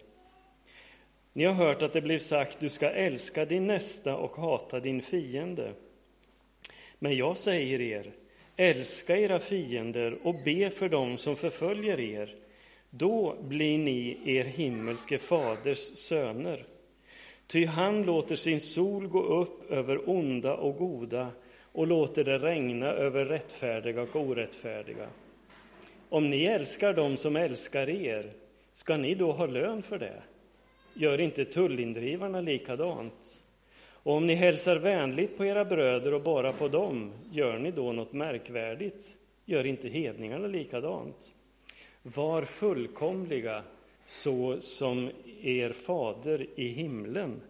Ni 1.33 1.45
har 1.45 1.55
hört 1.55 1.83
att 1.83 1.93
det 1.93 2.01
blev 2.01 2.19
sagt, 2.19 2.61
du 2.61 2.71
ska 2.71 2.91
älska 2.91 3.45
din 3.45 3.67
nästa 3.67 4.17
och 4.17 4.37
hata 4.37 4.81
din 4.81 5.03
fiende. 5.03 5.73
Men 6.99 7.17
jag 7.17 7.37
säger 7.37 7.81
er, 7.81 8.13
älska 8.57 9.17
era 9.17 9.39
fiender 9.39 10.19
och 10.25 10.35
be 10.45 10.71
för 10.71 10.89
dem 10.89 11.19
som 11.19 11.37
förföljer 11.37 12.01
er. 12.01 12.35
Då 12.95 13.37
blir 13.41 13.79
ni 13.79 14.19
er 14.25 14.45
himmelske 14.45 15.19
faders 15.19 15.99
söner. 15.99 16.65
Ty 17.47 17.67
han 17.67 18.03
låter 18.03 18.37
sin 18.37 18.61
sol 18.61 19.07
gå 19.09 19.23
upp 19.23 19.71
över 19.71 20.11
onda 20.11 20.55
och 20.55 20.77
goda 20.77 21.31
och 21.73 21.87
låter 21.87 22.25
det 22.25 22.39
regna 22.39 22.87
över 22.87 23.25
rättfärdiga 23.25 24.03
och 24.03 24.17
orättfärdiga. 24.17 25.09
Om 26.09 26.31
ni 26.31 26.45
älskar 26.45 26.95
dem 26.95 27.17
som 27.17 27.37
älskar 27.37 27.89
er, 27.89 28.31
ska 28.73 28.97
ni 28.97 29.15
då 29.15 29.33
ha 29.33 29.47
lön 29.47 29.83
för 29.83 29.99
det? 29.99 30.23
Gör 30.95 31.21
inte 31.21 31.45
tullindrivarna 31.45 32.41
likadant? 32.41 33.43
Och 33.85 34.15
om 34.15 34.27
ni 34.27 34.35
hälsar 34.35 34.77
vänligt 34.77 35.37
på 35.37 35.45
era 35.45 35.65
bröder 35.65 36.15
och 36.15 36.23
bara 36.23 36.53
på 36.53 36.69
dem, 36.69 37.13
gör 37.31 37.59
ni 37.59 37.71
då 37.71 37.93
något 37.93 38.13
märkvärdigt? 38.13 39.19
Gör 39.45 39.67
inte 39.67 39.89
hedningarna 39.89 40.47
likadant? 40.47 41.33
Var 42.03 42.45
fullkomliga 42.45 43.63
så 44.07 44.61
som 44.61 45.11
er 45.43 45.73
fader 45.73 46.47
i 46.57 46.69
himlen 46.69 47.41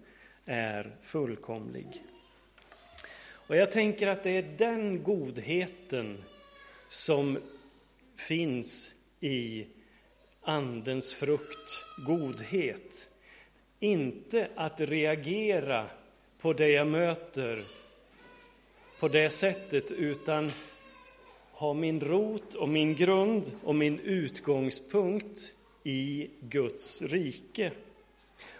är 0.44 0.96
fullkomlig. 1.02 2.04
Och 3.48 3.56
jag 3.56 3.70
tänker 3.70 4.06
att 4.06 4.22
det 4.22 4.30
är 4.30 4.54
den 4.58 5.02
godheten 5.02 6.18
som 6.88 7.38
finns 8.16 8.94
i 9.20 9.66
Andens 10.42 11.14
frukt, 11.14 11.84
godhet. 12.06 13.08
Inte 13.80 14.48
att 14.54 14.80
reagera 14.80 15.86
på 16.38 16.52
det 16.52 16.68
jag 16.68 16.86
möter 16.86 17.62
på 19.00 19.08
det 19.08 19.30
sättet, 19.30 19.90
utan 19.90 20.52
ha 21.62 21.74
min 21.74 22.00
rot 22.00 22.54
och 22.54 22.68
min 22.68 22.94
grund 22.94 23.52
och 23.64 23.74
min 23.74 23.98
utgångspunkt 23.98 25.54
i 25.84 26.30
Guds 26.40 27.02
rike. 27.02 27.72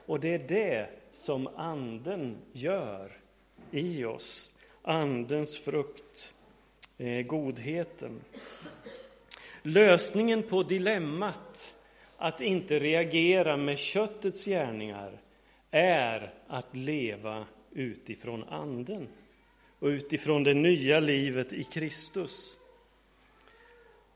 Och 0.07 0.21
det 0.21 0.35
är 0.35 0.49
det 0.49 0.89
som 1.13 1.49
Anden 1.57 2.37
gör 2.53 3.13
i 3.71 4.05
oss. 4.05 4.55
Andens 4.83 5.59
frukt, 5.59 6.35
eh, 6.99 7.23
godheten. 7.23 8.21
Lösningen 9.63 10.43
på 10.43 10.63
dilemmat 10.63 11.77
att 12.17 12.41
inte 12.41 12.79
reagera 12.79 13.57
med 13.57 13.79
köttets 13.79 14.45
gärningar 14.45 15.21
är 15.71 16.35
att 16.47 16.77
leva 16.77 17.47
utifrån 17.73 18.45
Anden 18.45 19.09
och 19.79 19.87
utifrån 19.87 20.45
det 20.45 20.55
nya 20.55 21.01
livet 21.01 21.53
i 21.53 21.65
Kristus. 21.65 22.59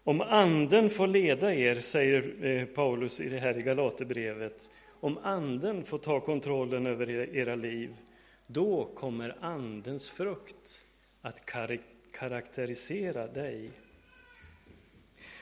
Om 0.07 0.21
Anden 0.21 0.91
får 0.91 1.07
leda 1.07 1.55
er, 1.55 1.75
säger 1.81 2.45
eh, 2.45 2.65
Paulus 2.65 3.21
i 3.21 3.29
det 3.29 3.39
här 3.39 3.59
i 3.59 3.63
Galaterbrevet, 3.63 4.71
om 5.01 5.19
Anden 5.19 5.85
får 5.85 5.99
ta 5.99 6.21
kontrollen 6.21 6.87
över 6.87 7.37
era 7.37 7.55
liv, 7.55 7.97
då 8.47 8.85
kommer 8.85 9.37
Andens 9.41 10.11
frukt 10.11 10.85
att 11.23 11.47
karaktärisera 12.13 13.27
dig. 13.27 13.71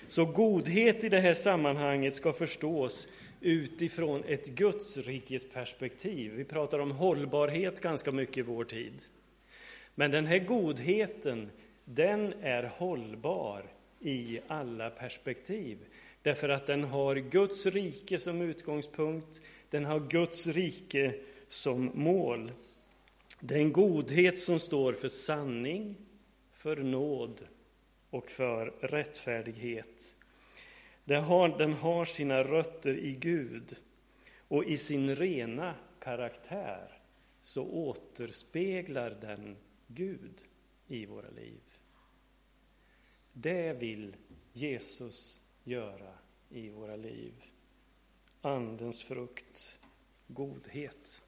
Så 0.07 0.24
godhet 0.24 1.05
i 1.05 1.09
det 1.09 1.20
här 1.20 1.35
sammanhanget 1.35 2.14
ska 2.14 2.33
förstås 2.33 3.09
utifrån 3.40 4.22
ett 4.27 4.46
Gudsrikes 4.46 5.50
perspektiv. 5.50 6.33
Vi 6.33 6.44
pratar 6.44 6.79
om 6.79 6.90
hållbarhet 6.90 7.81
ganska 7.81 8.12
mycket 8.12 8.38
i 8.38 8.42
vår 8.42 8.64
tid. 8.64 9.03
Men 9.94 10.11
den 10.11 10.27
här 10.27 10.38
godheten, 10.38 11.50
den 11.85 12.35
är 12.42 12.62
hållbar 12.62 13.73
i 14.04 14.40
alla 14.46 14.90
perspektiv. 14.90 15.78
Därför 16.22 16.48
att 16.48 16.66
den 16.66 16.84
har 16.84 17.16
Guds 17.16 17.66
rike 17.66 18.18
som 18.18 18.42
utgångspunkt, 18.42 19.40
den 19.70 19.84
har 19.84 20.00
Guds 20.00 20.46
rike 20.46 21.14
som 21.48 21.90
mål. 21.94 22.52
Det 23.40 23.54
är 23.54 23.58
en 23.58 23.72
godhet 23.72 24.38
som 24.38 24.60
står 24.60 24.92
för 24.92 25.08
sanning, 25.08 25.96
för 26.52 26.76
nåd 26.76 27.46
och 28.10 28.30
för 28.30 28.66
rättfärdighet. 28.80 30.16
Den 31.04 31.24
har, 31.24 31.58
den 31.58 31.72
har 31.72 32.04
sina 32.04 32.44
rötter 32.44 32.98
i 32.98 33.12
Gud 33.12 33.76
och 34.48 34.64
i 34.64 34.78
sin 34.78 35.16
rena 35.16 35.74
karaktär 36.00 36.98
så 37.42 37.64
återspeglar 37.64 39.16
den 39.20 39.56
Gud 39.86 40.40
i 40.86 41.06
våra 41.06 41.30
liv. 41.30 41.60
Det 43.36 43.72
vill 43.72 44.16
Jesus 44.52 45.40
göra 45.64 46.14
i 46.48 46.70
våra 46.70 46.96
liv. 46.96 47.44
Andens 48.40 49.02
frukt, 49.02 49.78
godhet. 50.26 51.22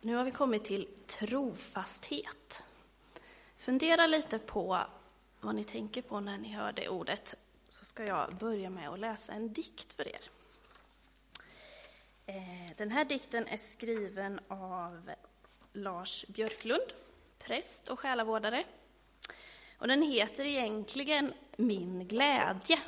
Nu 0.00 0.14
har 0.14 0.24
vi 0.24 0.30
kommit 0.30 0.64
till 0.64 0.88
trofasthet. 1.06 2.62
Fundera 3.56 4.06
lite 4.06 4.38
på 4.38 4.86
vad 5.46 5.54
ni 5.54 5.64
tänker 5.64 6.02
på 6.02 6.20
när 6.20 6.38
ni 6.38 6.52
hör 6.52 6.72
det 6.72 6.88
ordet, 6.88 7.34
så 7.68 7.84
ska 7.84 8.04
jag 8.04 8.34
börja 8.34 8.70
med 8.70 8.88
att 8.88 8.98
läsa 8.98 9.32
en 9.32 9.52
dikt 9.52 9.92
för 9.92 10.08
er. 10.08 10.20
Eh, 12.26 12.76
den 12.76 12.90
här 12.90 13.04
dikten 13.04 13.48
är 13.48 13.56
skriven 13.56 14.40
av 14.48 15.10
Lars 15.72 16.24
Björklund, 16.28 16.92
präst 17.38 17.88
och 17.88 18.00
själavårdare. 18.00 18.64
Och 19.78 19.88
den 19.88 20.02
heter 20.02 20.44
egentligen 20.44 21.32
Min 21.56 22.08
glädje, 22.08 22.78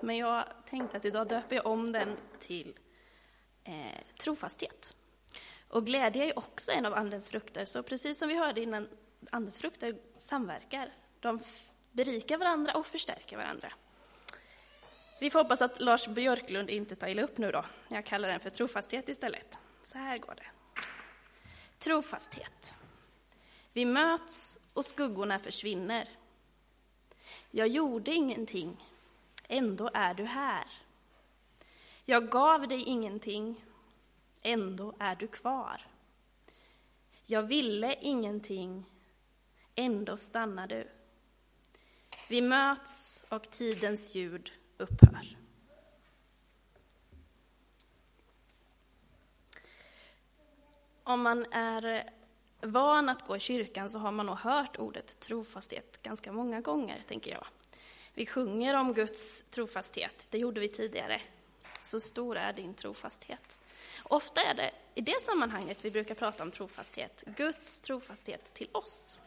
men 0.00 0.16
jag 0.16 0.44
tänkte 0.70 0.96
att 0.96 1.04
idag 1.04 1.28
döper 1.28 1.56
jag 1.56 1.66
om 1.66 1.92
den 1.92 2.16
till 2.40 2.78
eh, 3.64 4.16
Trofasthet. 4.20 4.96
Och 5.68 5.86
glädje 5.86 6.24
är 6.24 6.38
också 6.38 6.72
en 6.72 6.86
av 6.86 6.94
Andens 6.94 7.30
frukter, 7.30 7.64
så 7.64 7.82
precis 7.82 8.18
som 8.18 8.28
vi 8.28 8.38
hörde 8.38 8.62
innan, 8.62 8.88
Andens 9.30 9.58
frukter 9.58 9.96
samverkar. 10.18 10.92
De 11.20 11.40
berika 11.96 12.36
varandra 12.38 12.74
och 12.74 12.86
förstärka 12.86 13.36
varandra. 13.36 13.72
Vi 15.20 15.30
får 15.30 15.38
hoppas 15.38 15.62
att 15.62 15.80
Lars 15.80 16.06
Björklund 16.08 16.70
inte 16.70 16.96
tar 16.96 17.08
illa 17.08 17.22
upp 17.22 17.38
nu 17.38 17.52
då. 17.52 17.64
Jag 17.88 18.04
kallar 18.04 18.28
den 18.28 18.40
för 18.40 18.50
trofasthet 18.50 19.08
istället. 19.08 19.58
Så 19.82 19.98
här 19.98 20.18
går 20.18 20.34
det. 20.34 20.80
Trofasthet. 21.78 22.76
Vi 23.72 23.84
möts 23.84 24.58
och 24.72 24.84
skuggorna 24.84 25.38
försvinner. 25.38 26.08
Jag 27.50 27.68
gjorde 27.68 28.10
ingenting, 28.10 28.84
ändå 29.48 29.90
är 29.94 30.14
du 30.14 30.24
här. 30.24 30.66
Jag 32.04 32.30
gav 32.30 32.68
dig 32.68 32.82
ingenting, 32.82 33.64
ändå 34.42 34.94
är 34.98 35.16
du 35.16 35.26
kvar. 35.26 35.86
Jag 37.24 37.42
ville 37.42 37.94
ingenting, 38.00 38.84
ändå 39.74 40.16
stannar 40.16 40.66
du. 40.66 40.88
Vi 42.28 42.42
möts 42.42 43.26
och 43.28 43.50
tidens 43.50 44.14
ljud 44.14 44.52
upphör. 44.76 45.36
Om 51.02 51.22
man 51.22 51.52
är 51.52 52.10
van 52.60 53.08
att 53.08 53.26
gå 53.26 53.36
i 53.36 53.40
kyrkan 53.40 53.90
så 53.90 53.98
har 53.98 54.12
man 54.12 54.26
nog 54.26 54.36
hört 54.36 54.76
ordet 54.76 55.20
trofasthet 55.20 56.02
ganska 56.02 56.32
många 56.32 56.60
gånger, 56.60 57.02
tänker 57.06 57.30
jag. 57.30 57.46
Vi 58.14 58.26
sjunger 58.26 58.74
om 58.74 58.94
Guds 58.94 59.42
trofasthet, 59.42 60.26
det 60.30 60.38
gjorde 60.38 60.60
vi 60.60 60.68
tidigare. 60.68 61.20
Så 61.82 62.00
stor 62.00 62.36
är 62.36 62.52
din 62.52 62.74
trofasthet. 62.74 63.60
Ofta 64.02 64.40
är 64.40 64.54
det 64.54 64.70
i 64.94 65.00
det 65.00 65.22
sammanhanget 65.22 65.84
vi 65.84 65.90
brukar 65.90 66.14
prata 66.14 66.42
om 66.42 66.50
trofasthet, 66.50 67.24
Guds 67.26 67.80
trofasthet 67.80 68.54
till 68.54 68.68
oss. 68.72 69.18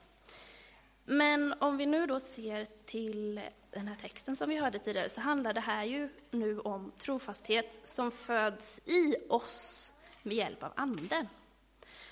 Men 1.11 1.53
om 1.59 1.77
vi 1.77 1.85
nu 1.85 2.05
då 2.05 2.19
ser 2.19 2.67
till 2.85 3.41
den 3.71 3.87
här 3.87 3.95
texten 3.95 4.35
som 4.35 4.49
vi 4.49 4.57
hörde 4.57 4.79
tidigare, 4.79 5.09
så 5.09 5.21
handlar 5.21 5.53
det 5.53 5.59
här 5.59 5.83
ju 5.83 6.09
nu 6.31 6.59
om 6.59 6.91
trofasthet 6.97 7.81
som 7.83 8.11
föds 8.11 8.81
i 8.85 9.15
oss 9.29 9.93
med 10.23 10.37
hjälp 10.37 10.63
av 10.63 10.71
Anden. 10.75 11.27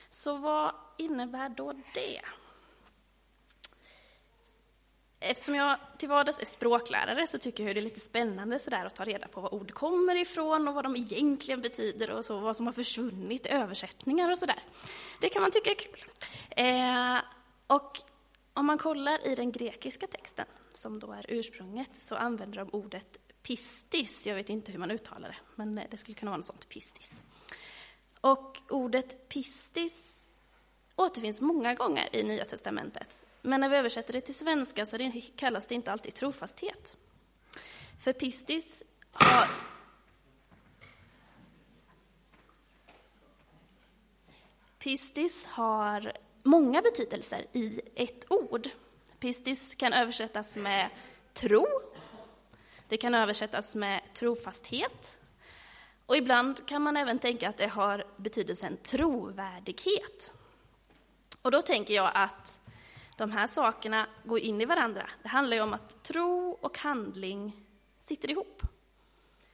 Så 0.10 0.38
vad 0.38 0.72
innebär 0.98 1.50
då 1.50 1.74
det? 1.94 2.22
Eftersom 5.20 5.56
jag 5.56 5.78
till 5.98 6.10
vardags 6.10 6.40
är 6.40 6.46
språklärare 6.46 7.28
så 7.28 7.38
tycker 7.38 7.64
jag 7.64 7.76
det 7.76 7.80
är 7.80 7.82
lite 7.82 8.00
spännande 8.00 8.60
sådär 8.60 8.86
att 8.86 8.96
ta 8.96 9.04
reda 9.04 9.28
på 9.28 9.42
var 9.42 9.54
ord 9.54 9.74
kommer 9.74 10.16
ifrån 10.16 10.68
och 10.68 10.74
vad 10.74 10.84
de 10.86 10.96
egentligen 10.96 11.62
betyder 11.62 12.12
och 12.12 12.26
så, 12.26 12.40
vad 12.40 12.58
som 12.58 12.66
har 12.66 12.74
försvunnit 12.74 13.46
i 13.46 13.50
översättningar 13.50 14.32
och 14.32 14.38
sådär. 14.38 14.64
Det 15.22 15.30
kan 15.30 15.42
man 15.42 15.52
tycka 15.52 15.72
är 15.72 15.76
kul. 15.76 16.04
Eh, 16.50 17.18
och 17.68 17.98
om 18.58 18.66
man 18.66 18.78
kollar 18.78 19.28
i 19.28 19.36
den 19.36 19.52
grekiska 19.52 20.08
texten, 20.08 20.46
som 20.74 21.00
då 21.00 21.12
är 21.12 21.26
ursprunget, 21.28 21.90
så 21.98 22.16
använder 22.16 22.58
de 22.58 22.70
ordet 22.70 23.18
pistis. 23.44 24.28
Jag 24.28 24.36
vet 24.36 24.50
inte 24.50 24.72
hur 24.72 24.80
man 24.80 24.92
uttalar 24.92 25.30
det, 25.30 25.38
men 25.56 25.76
det 25.92 25.98
skulle 25.98 26.16
kunna 26.16 26.32
vara 26.32 26.38
något 26.38 26.46
sånt, 26.46 26.70
pistis. 26.70 27.24
Och 28.22 28.58
ordet 28.70 29.30
pistis 29.30 30.28
återfinns 30.96 31.42
många 31.42 31.74
gånger 31.74 32.16
i 32.16 32.24
Nya 32.24 32.46
testamentet. 32.46 33.26
Men 33.42 33.62
när 33.62 33.70
vi 33.70 33.76
översätter 33.76 34.14
det 34.14 34.22
till 34.22 34.36
svenska 34.36 34.86
så 34.86 34.98
det 34.98 35.22
kallas 35.36 35.68
det 35.68 35.76
inte 35.76 35.92
alltid 35.92 36.14
trofasthet. 36.14 36.98
För 38.00 38.14
pistis 38.14 38.84
har 39.12 39.48
Pistis 44.80 45.46
har 45.46 46.12
många 46.48 46.82
betydelser 46.82 47.46
i 47.54 47.82
ett 47.96 48.26
ord. 48.30 48.68
Pistis 49.20 49.76
kan 49.76 49.94
översättas 49.94 50.58
med 50.58 50.90
tro, 51.34 51.68
det 52.88 52.98
kan 52.98 53.16
översättas 53.16 53.76
med 53.76 54.02
trofasthet, 54.14 55.18
och 56.06 56.18
ibland 56.18 56.68
kan 56.68 56.82
man 56.82 56.98
även 56.98 57.20
tänka 57.20 57.50
att 57.50 57.58
det 57.58 57.68
har 57.68 58.06
betydelsen 58.18 58.78
trovärdighet. 58.78 60.34
Och 61.42 61.52
då 61.52 61.62
tänker 61.62 61.94
jag 61.94 62.12
att 62.14 62.60
de 63.18 63.32
här 63.32 63.48
sakerna 63.48 64.08
går 64.24 64.40
in 64.40 64.62
i 64.62 64.66
varandra. 64.66 65.10
Det 65.22 65.28
handlar 65.28 65.58
ju 65.58 65.64
om 65.64 65.74
att 65.74 66.04
tro 66.04 66.58
och 66.62 66.78
handling 66.78 67.66
sitter 68.00 68.32
ihop. 68.32 68.62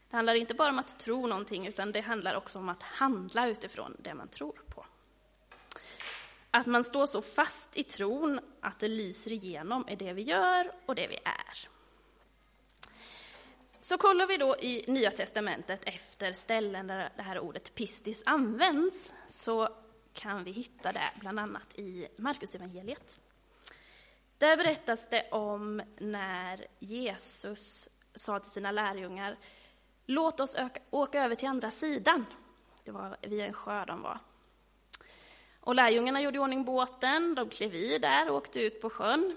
Det 0.10 0.16
handlar 0.16 0.36
inte 0.36 0.54
bara 0.54 0.70
om 0.70 0.80
att 0.80 1.00
tro 1.00 1.28
någonting, 1.28 1.68
utan 1.68 1.92
det 1.92 2.02
handlar 2.02 2.36
också 2.36 2.60
om 2.60 2.70
att 2.70 2.84
handla 2.84 3.48
utifrån 3.48 3.98
det 4.00 4.14
man 4.14 4.28
tror 4.28 4.62
på. 4.68 4.86
Att 6.56 6.66
man 6.66 6.84
står 6.84 7.06
så 7.06 7.22
fast 7.22 7.78
i 7.78 7.84
tron 7.84 8.40
att 8.62 8.80
det 8.80 8.88
lyser 8.88 9.32
igenom 9.32 9.90
i 9.90 9.96
det 9.96 10.14
vi 10.14 10.22
gör 10.22 10.72
och 10.86 10.96
det 10.96 11.08
vi 11.08 11.16
är. 11.16 11.70
Så 13.82 13.98
kollar 13.98 14.28
vi 14.28 14.38
då 14.38 14.56
i 14.58 14.86
Nya 14.88 15.12
Testamentet 15.12 15.82
efter 15.84 16.34
ställen 16.34 16.88
där 16.88 17.10
det 17.16 17.22
här 17.22 17.40
ordet 17.40 17.76
pistis 17.76 18.24
används, 18.26 19.14
så 19.28 19.70
kan 20.14 20.44
vi 20.44 20.52
hitta 20.52 20.92
det 20.92 21.12
bland 21.20 21.40
annat 21.40 21.80
i 21.80 22.08
Markus 22.18 22.56
evangeliet. 22.56 23.22
Där 24.38 24.58
berättas 24.58 25.10
det 25.10 25.30
om 25.32 25.82
när 25.98 26.68
Jesus 26.80 27.90
sa 28.16 28.40
till 28.40 28.52
sina 28.52 28.72
lärjungar, 28.72 29.38
låt 30.06 30.40
oss 30.40 30.56
öka, 30.56 30.82
åka 30.90 31.24
över 31.24 31.36
till 31.36 31.48
andra 31.48 31.72
sidan. 31.72 32.26
Det 32.84 32.92
var 32.92 33.18
vid 33.22 33.42
en 33.42 33.54
sjö 33.54 33.86
de 33.86 34.02
var. 34.02 34.20
Och 35.64 35.76
lärjungarna 35.76 36.22
gjorde 36.22 36.38
i 36.38 36.40
ordning 36.40 36.66
båten, 36.66 37.36
de 37.36 37.50
klev 37.50 37.76
i 37.76 37.98
där 37.98 38.30
och 38.30 38.36
åkte 38.36 38.62
ut 38.62 38.82
på 38.82 38.90
sjön. 38.90 39.36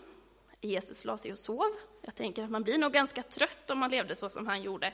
Jesus 0.61 1.05
la 1.05 1.17
sig 1.17 1.33
och 1.33 1.39
sov. 1.39 1.73
Jag 2.03 2.15
tänker 2.15 2.45
att 2.45 2.51
man 2.51 2.62
blir 2.62 2.79
nog 2.79 2.93
ganska 2.93 3.23
trött 3.23 3.71
om 3.71 3.79
man 3.79 3.91
levde 3.91 4.17
så 4.17 4.31
som 4.31 4.47
han 4.47 4.62
gjorde. 4.62 4.93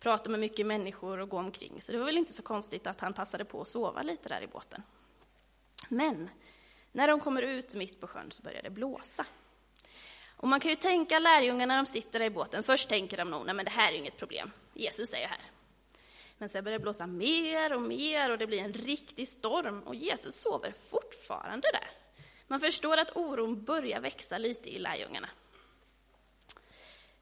Prata 0.00 0.30
med 0.30 0.40
mycket 0.40 0.66
människor 0.66 1.20
och 1.20 1.28
gå 1.28 1.38
omkring. 1.38 1.80
Så 1.80 1.92
det 1.92 1.98
var 1.98 2.06
väl 2.06 2.18
inte 2.18 2.32
så 2.32 2.42
konstigt 2.42 2.86
att 2.86 3.00
han 3.00 3.12
passade 3.12 3.44
på 3.44 3.60
att 3.60 3.68
sova 3.68 4.02
lite 4.02 4.28
där 4.28 4.42
i 4.42 4.46
båten. 4.46 4.82
Men 5.88 6.30
när 6.92 7.08
de 7.08 7.20
kommer 7.20 7.42
ut 7.42 7.74
mitt 7.74 8.00
på 8.00 8.06
sjön 8.06 8.30
så 8.30 8.42
börjar 8.42 8.62
det 8.62 8.70
blåsa. 8.70 9.26
Och 10.36 10.48
man 10.48 10.60
kan 10.60 10.70
ju 10.70 10.76
tänka 10.76 11.18
lärjungarna 11.18 11.74
när 11.74 11.82
de 11.82 11.86
sitter 11.86 12.18
där 12.18 12.26
i 12.26 12.30
båten, 12.30 12.62
först 12.62 12.88
tänker 12.88 13.16
de 13.16 13.30
nog, 13.30 13.46
nej 13.46 13.54
men 13.54 13.64
det 13.64 13.70
här 13.70 13.92
är 13.92 13.96
inget 13.96 14.16
problem, 14.16 14.50
Jesus 14.74 15.14
är 15.14 15.18
ju 15.18 15.26
här. 15.26 15.40
Men 16.42 16.48
sen 16.48 16.64
börjar 16.64 16.78
det 16.78 16.82
blåsa 16.82 17.06
mer 17.06 17.72
och 17.72 17.82
mer 17.82 18.30
och 18.30 18.38
det 18.38 18.46
blir 18.46 18.58
en 18.58 18.72
riktig 18.72 19.28
storm 19.28 19.82
och 19.82 19.94
Jesus 19.94 20.40
sover 20.40 20.72
fortfarande 20.72 21.68
där. 21.72 21.90
Man 22.46 22.60
förstår 22.60 22.96
att 22.96 23.16
oron 23.16 23.64
börjar 23.64 24.00
växa 24.00 24.38
lite 24.38 24.74
i 24.74 24.78
lärjungarna. 24.78 25.28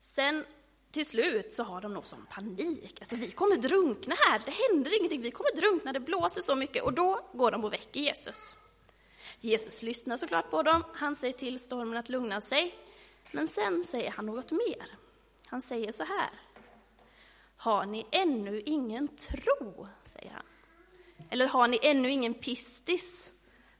Sen 0.00 0.44
till 0.90 1.06
slut 1.06 1.52
så 1.52 1.62
har 1.62 1.80
de 1.80 1.94
nog 1.94 2.06
som 2.06 2.26
panik. 2.26 3.00
Alltså 3.00 3.16
vi 3.16 3.30
kommer 3.30 3.56
drunkna 3.56 4.14
här, 4.18 4.42
det 4.44 4.50
händer 4.50 4.98
ingenting, 4.98 5.22
vi 5.22 5.30
kommer 5.30 5.56
drunkna, 5.56 5.92
det 5.92 6.00
blåser 6.00 6.40
så 6.40 6.54
mycket. 6.54 6.82
Och 6.82 6.92
då 6.92 7.20
går 7.32 7.50
de 7.50 7.64
och 7.64 7.72
väcker 7.72 8.00
Jesus. 8.00 8.56
Jesus 9.40 9.82
lyssnar 9.82 10.16
såklart 10.16 10.50
på 10.50 10.62
dem, 10.62 10.84
han 10.94 11.16
säger 11.16 11.34
till 11.34 11.58
stormen 11.58 11.96
att 11.96 12.08
lugna 12.08 12.40
sig. 12.40 12.74
Men 13.32 13.48
sen 13.48 13.84
säger 13.84 14.10
han 14.10 14.26
något 14.26 14.50
mer. 14.50 14.86
Han 15.46 15.62
säger 15.62 15.92
så 15.92 16.04
här. 16.04 16.30
Har 17.60 17.86
ni 17.86 18.06
ännu 18.10 18.62
ingen 18.66 19.08
tro? 19.08 19.88
säger 20.02 20.30
han. 20.30 20.42
Eller 21.30 21.46
har 21.46 21.68
ni 21.68 21.78
ännu 21.82 22.10
ingen 22.10 22.34
pistis? 22.34 23.32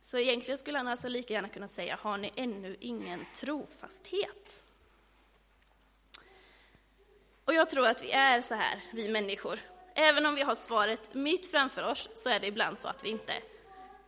Så 0.03 0.19
egentligen 0.19 0.59
skulle 0.59 0.79
han 0.79 0.89
alltså 0.89 1.09
lika 1.09 1.35
gärna 1.35 1.49
kunna 1.49 1.69
säga, 1.69 1.99
har 2.03 2.19
ni 2.19 2.33
ännu 2.37 2.77
ingen 2.81 3.25
trofasthet? 3.35 4.63
Och 7.45 7.55
jag 7.55 7.71
tror 7.71 7.87
att 7.87 8.05
vi 8.05 8.11
är 8.11 8.41
så 8.41 8.55
här, 8.55 8.85
vi 8.93 9.09
människor. 9.09 9.59
Även 9.95 10.27
om 10.27 10.35
vi 10.35 10.43
har 10.43 10.55
svaret 10.55 11.15
mitt 11.15 11.51
framför 11.51 11.83
oss, 11.83 12.09
så 12.15 12.29
är 12.29 12.41
det 12.41 12.47
ibland 12.47 12.79
så 12.79 12.89
att 12.89 13.05
vi 13.05 13.09
inte 13.09 13.33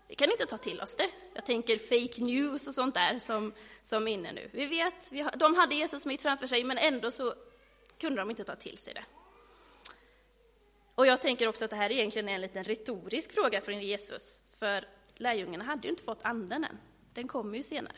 vi 0.08 0.14
kan 0.14 0.30
inte 0.30 0.46
ta 0.46 0.58
till 0.58 0.80
oss 0.80 0.96
det. 0.96 1.10
Jag 1.34 1.46
tänker 1.46 1.78
fake 1.78 2.24
news 2.24 2.68
och 2.68 2.74
sånt 2.74 2.94
där 2.94 3.18
som, 3.18 3.52
som 3.82 4.08
är 4.08 4.12
inne 4.12 4.32
nu. 4.32 4.50
Vi 4.52 4.66
vet, 4.66 5.12
vi 5.12 5.20
har, 5.20 5.30
de 5.36 5.54
hade 5.54 5.74
Jesus 5.74 6.06
mitt 6.06 6.22
framför 6.22 6.46
sig, 6.46 6.64
men 6.64 6.78
ändå 6.78 7.10
så 7.10 7.34
kunde 7.98 8.20
de 8.20 8.30
inte 8.30 8.44
ta 8.44 8.56
till 8.56 8.78
sig 8.78 8.94
det. 8.94 9.04
Och 10.94 11.06
jag 11.06 11.22
tänker 11.22 11.48
också 11.48 11.64
att 11.64 11.70
det 11.70 11.76
här 11.76 11.92
egentligen 11.92 12.28
är 12.28 12.34
en 12.34 12.40
liten 12.40 12.64
retorisk 12.64 13.32
fråga 13.32 13.60
från 13.60 13.80
Jesus, 13.80 14.42
för 14.54 14.88
lärjungarna 15.14 15.64
hade 15.64 15.82
ju 15.82 15.90
inte 15.90 16.02
fått 16.02 16.24
anden 16.24 16.64
än. 16.64 16.78
Den 17.14 17.28
kommer 17.28 17.56
ju 17.56 17.62
senare. 17.62 17.96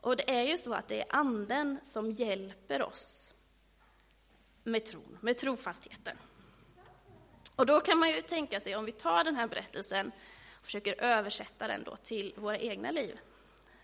Och 0.00 0.16
det 0.16 0.30
är 0.30 0.42
ju 0.42 0.58
så 0.58 0.74
att 0.74 0.88
det 0.88 1.00
är 1.00 1.06
anden 1.08 1.78
som 1.84 2.10
hjälper 2.10 2.82
oss 2.82 3.34
med 4.62 4.84
tron, 4.84 5.18
med 5.20 5.38
trofastheten. 5.38 6.18
Och 7.56 7.66
då 7.66 7.80
kan 7.80 7.98
man 7.98 8.10
ju 8.10 8.22
tänka 8.22 8.60
sig, 8.60 8.76
om 8.76 8.84
vi 8.84 8.92
tar 8.92 9.24
den 9.24 9.36
här 9.36 9.48
berättelsen 9.48 10.12
och 10.60 10.64
försöker 10.64 11.00
översätta 11.04 11.66
den 11.66 11.84
då 11.84 11.96
till 11.96 12.34
våra 12.36 12.58
egna 12.58 12.90
liv, 12.90 13.18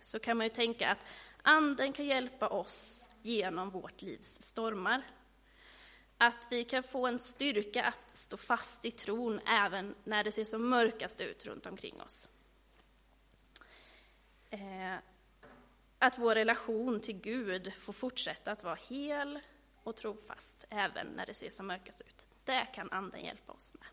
så 0.00 0.18
kan 0.18 0.36
man 0.36 0.46
ju 0.46 0.50
tänka 0.50 0.90
att 0.90 1.08
anden 1.42 1.92
kan 1.92 2.06
hjälpa 2.06 2.48
oss 2.48 3.08
genom 3.22 3.70
vårt 3.70 4.02
livs 4.02 4.42
stormar. 4.42 5.02
Att 6.18 6.46
vi 6.50 6.64
kan 6.64 6.82
få 6.82 7.06
en 7.06 7.18
styrka 7.18 7.84
att 7.84 8.16
stå 8.16 8.36
fast 8.36 8.84
i 8.84 8.90
tron 8.90 9.40
även 9.46 9.94
när 10.04 10.24
det 10.24 10.32
ser 10.32 10.44
som 10.44 10.68
mörkast 10.68 11.20
ut 11.20 11.46
runt 11.46 11.66
omkring 11.66 12.00
oss. 12.00 12.28
Eh, 14.50 14.94
att 15.98 16.18
vår 16.18 16.34
relation 16.34 17.00
till 17.00 17.20
Gud 17.20 17.74
får 17.74 17.92
fortsätta 17.92 18.52
att 18.52 18.64
vara 18.64 18.78
hel 18.88 19.40
och 19.82 19.96
trofast 19.96 20.64
även 20.70 21.06
när 21.06 21.26
det 21.26 21.34
ser 21.34 21.50
som 21.50 21.66
mörkast 21.66 22.00
ut. 22.00 22.26
Det 22.44 22.66
kan 22.74 22.90
Anden 22.90 23.24
hjälpa 23.24 23.52
oss 23.52 23.74
med. 23.74 23.88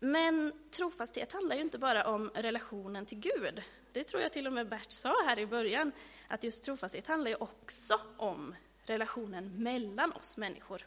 Men 0.00 0.52
trofasthet 0.70 1.32
handlar 1.32 1.56
ju 1.56 1.62
inte 1.62 1.78
bara 1.78 2.06
om 2.06 2.30
relationen 2.34 3.06
till 3.06 3.18
Gud. 3.18 3.62
Det 3.92 4.04
tror 4.04 4.22
jag 4.22 4.32
till 4.32 4.46
och 4.46 4.52
med 4.52 4.68
Bert 4.68 4.92
sa 4.92 5.14
här 5.26 5.38
i 5.38 5.46
början, 5.46 5.92
att 6.28 6.44
just 6.44 6.64
trofasthet 6.64 7.06
handlar 7.06 7.30
ju 7.30 7.36
också 7.36 8.00
om 8.16 8.54
relationen 8.82 9.62
mellan 9.62 10.12
oss 10.12 10.36
människor. 10.36 10.86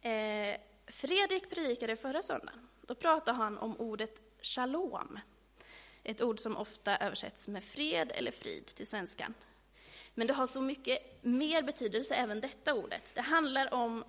Eh, 0.00 0.56
Fredrik 0.86 1.50
predikade 1.50 1.96
förra 1.96 2.22
söndagen. 2.22 2.68
Då 2.80 2.94
pratade 2.94 3.36
han 3.36 3.58
om 3.58 3.76
ordet 3.76 4.20
shalom. 4.42 5.18
Ett 6.04 6.22
ord 6.22 6.40
som 6.40 6.56
ofta 6.56 6.96
översätts 6.96 7.48
med 7.48 7.64
fred 7.64 8.12
eller 8.14 8.30
frid 8.30 8.66
till 8.66 8.86
svenskan. 8.86 9.34
Men 10.14 10.26
det 10.26 10.32
har 10.32 10.46
så 10.46 10.60
mycket 10.60 11.22
mer 11.24 11.62
betydelse, 11.62 12.14
även 12.14 12.40
detta 12.40 12.74
ordet. 12.74 13.14
Det 13.14 13.20
handlar 13.20 13.74
om 13.74 14.04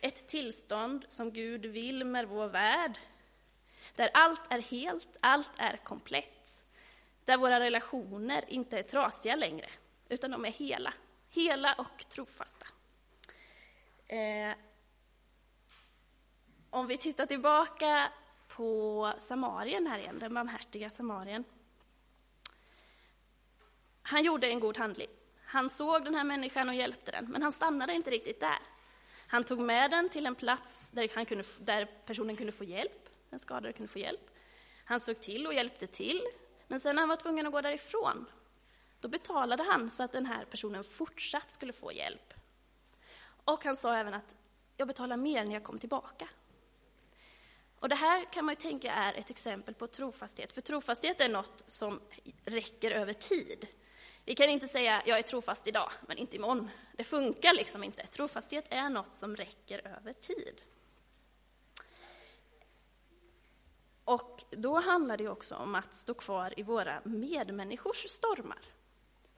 ett 0.00 0.28
tillstånd 0.28 1.04
som 1.08 1.32
Gud 1.32 1.66
vill 1.66 2.04
med 2.04 2.28
vår 2.28 2.46
värld, 2.46 2.98
där 3.96 4.10
allt 4.14 4.40
är 4.48 4.58
helt, 4.58 5.16
allt 5.20 5.50
är 5.58 5.76
komplett, 5.76 6.64
där 7.24 7.36
våra 7.36 7.60
relationer 7.60 8.44
inte 8.48 8.78
är 8.78 8.82
trasiga 8.82 9.36
längre, 9.36 9.68
utan 10.08 10.30
de 10.30 10.44
är 10.44 10.52
hela, 10.52 10.94
hela 11.30 11.74
och 11.74 12.08
trofasta. 12.08 12.66
Eh, 14.06 14.56
om 16.70 16.86
vi 16.86 16.96
tittar 16.96 17.26
tillbaka 17.26 18.12
på 18.48 19.12
Samarien 19.18 19.86
här 19.86 19.98
igen, 19.98 20.18
den 20.18 20.34
barmhärtiga 20.34 20.90
Samarien. 20.90 21.44
Han 24.02 24.24
gjorde 24.24 24.46
en 24.46 24.60
god 24.60 24.76
handling. 24.76 25.08
Han 25.44 25.70
såg 25.70 26.04
den 26.04 26.14
här 26.14 26.24
människan 26.24 26.68
och 26.68 26.74
hjälpte 26.74 27.10
den, 27.10 27.24
men 27.30 27.42
han 27.42 27.52
stannade 27.52 27.92
inte 27.92 28.10
riktigt 28.10 28.40
där. 28.40 28.58
Han 29.26 29.44
tog 29.44 29.60
med 29.60 29.90
den 29.90 30.08
till 30.08 30.26
en 30.26 30.34
plats 30.34 30.90
där, 30.90 31.10
han 31.14 31.26
kunde, 31.26 31.44
där 31.60 31.84
personen 32.06 32.36
kunde 32.36 32.52
få 32.52 32.64
hjälp, 32.64 33.08
den 33.30 33.38
skadade 33.38 33.72
kunde 33.72 33.92
få 33.92 33.98
hjälp. 33.98 34.30
Han 34.84 35.00
såg 35.00 35.20
till 35.20 35.46
och 35.46 35.54
hjälpte 35.54 35.86
till, 35.86 36.22
men 36.68 36.80
sen 36.80 36.94
när 36.94 37.02
han 37.02 37.08
var 37.08 37.16
tvungen 37.16 37.46
att 37.46 37.52
gå 37.52 37.60
därifrån, 37.60 38.26
då 39.00 39.08
betalade 39.08 39.62
han 39.62 39.90
så 39.90 40.02
att 40.02 40.12
den 40.12 40.26
här 40.26 40.44
personen 40.44 40.84
fortsatt 40.84 41.50
skulle 41.50 41.72
få 41.72 41.92
hjälp. 41.92 42.34
Och 43.44 43.64
han 43.64 43.76
sa 43.76 43.96
även 43.96 44.14
att 44.14 44.34
jag 44.76 44.88
betalar 44.88 45.16
mer 45.16 45.44
när 45.44 45.52
jag 45.52 45.64
kommer 45.64 45.80
tillbaka. 45.80 46.28
Och 47.80 47.88
det 47.88 47.94
här 47.94 48.24
kan 48.32 48.44
man 48.44 48.52
ju 48.52 48.60
tänka 48.60 48.92
är 48.92 49.14
ett 49.14 49.30
exempel 49.30 49.74
på 49.74 49.86
trofasthet, 49.86 50.52
för 50.52 50.60
trofasthet 50.60 51.20
är 51.20 51.28
något 51.28 51.64
som 51.66 52.00
räcker 52.44 52.90
över 52.90 53.12
tid. 53.12 53.66
Vi 54.24 54.34
kan 54.34 54.50
inte 54.50 54.68
säga 54.68 55.02
jag 55.06 55.18
är 55.18 55.22
trofast 55.22 55.66
idag, 55.66 55.90
men 56.06 56.18
inte 56.18 56.36
imorgon. 56.36 56.70
Det 56.96 57.04
funkar 57.04 57.54
liksom 57.54 57.84
inte. 57.84 58.06
Trofasthet 58.06 58.64
är 58.70 58.88
något 58.88 59.14
som 59.14 59.36
räcker 59.36 59.86
över 59.86 60.12
tid. 60.12 60.62
Och 64.04 64.44
då 64.50 64.80
handlar 64.80 65.16
det 65.16 65.28
också 65.28 65.54
om 65.54 65.74
att 65.74 65.94
stå 65.94 66.14
kvar 66.14 66.54
i 66.56 66.62
våra 66.62 67.00
medmänniskors 67.04 68.08
stormar. 68.08 68.58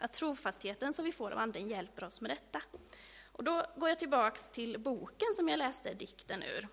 Att 0.00 0.12
trofastheten 0.12 0.92
som 0.92 1.04
vi 1.04 1.12
får 1.12 1.30
av 1.30 1.38
Anden 1.38 1.68
hjälper 1.68 2.04
oss 2.04 2.20
med 2.20 2.30
detta. 2.30 2.62
Och 3.32 3.44
då 3.44 3.62
går 3.76 3.88
jag 3.88 3.98
tillbaks 3.98 4.48
till 4.48 4.78
boken 4.78 5.34
som 5.36 5.48
jag 5.48 5.58
läste 5.58 5.94
dikten 5.94 6.42
ur, 6.42 6.68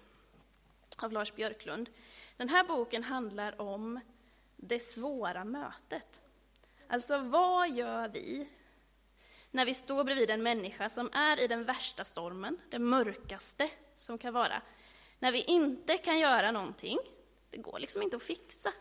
av 0.97 1.11
Lars 1.11 1.33
Björklund. 1.35 1.89
Den 2.37 2.49
här 2.49 2.63
boken 2.63 3.03
handlar 3.03 3.61
om 3.61 3.99
det 4.55 4.79
svåra 4.79 5.43
mötet. 5.43 6.21
Alltså, 6.87 7.17
vad 7.17 7.69
gör 7.69 8.07
vi 8.07 8.49
när 9.51 9.65
vi 9.65 9.73
står 9.73 10.03
bredvid 10.03 10.29
en 10.29 10.43
människa 10.43 10.89
som 10.89 11.09
är 11.13 11.43
i 11.43 11.47
den 11.47 11.63
värsta 11.63 12.03
stormen, 12.03 12.57
det 12.69 12.79
mörkaste 12.79 13.69
som 13.95 14.17
kan 14.17 14.33
vara? 14.33 14.61
När 15.19 15.31
vi 15.31 15.41
inte 15.41 15.97
kan 15.97 16.19
göra 16.19 16.51
någonting, 16.51 16.99
det 17.49 17.57
går 17.57 17.79
liksom 17.79 18.01
inte 18.01 18.15
att 18.15 18.23
fixa. 18.23 18.73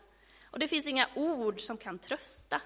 Och 0.50 0.59
det 0.59 0.68
finns 0.68 0.87
inga 0.87 1.09
ord 1.14 1.61
som 1.61 1.76
kan 1.76 1.98
trösta. 1.98 2.61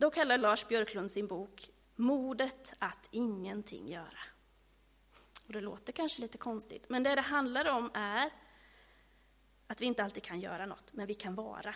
Då 0.00 0.10
kallar 0.10 0.38
Lars 0.38 0.68
Björklund 0.68 1.10
sin 1.10 1.26
bok 1.26 1.70
Modet 1.96 2.74
att 2.78 3.08
ingenting 3.10 3.88
göra. 3.88 4.18
Och 5.46 5.52
det 5.52 5.60
låter 5.60 5.92
kanske 5.92 6.20
lite 6.20 6.38
konstigt, 6.38 6.88
men 6.88 7.02
det 7.02 7.14
det 7.14 7.20
handlar 7.20 7.68
om 7.68 7.90
är 7.94 8.30
att 9.66 9.80
vi 9.80 9.86
inte 9.86 10.04
alltid 10.04 10.22
kan 10.22 10.40
göra 10.40 10.66
något, 10.66 10.92
men 10.92 11.06
vi 11.06 11.14
kan 11.14 11.34
vara. 11.34 11.74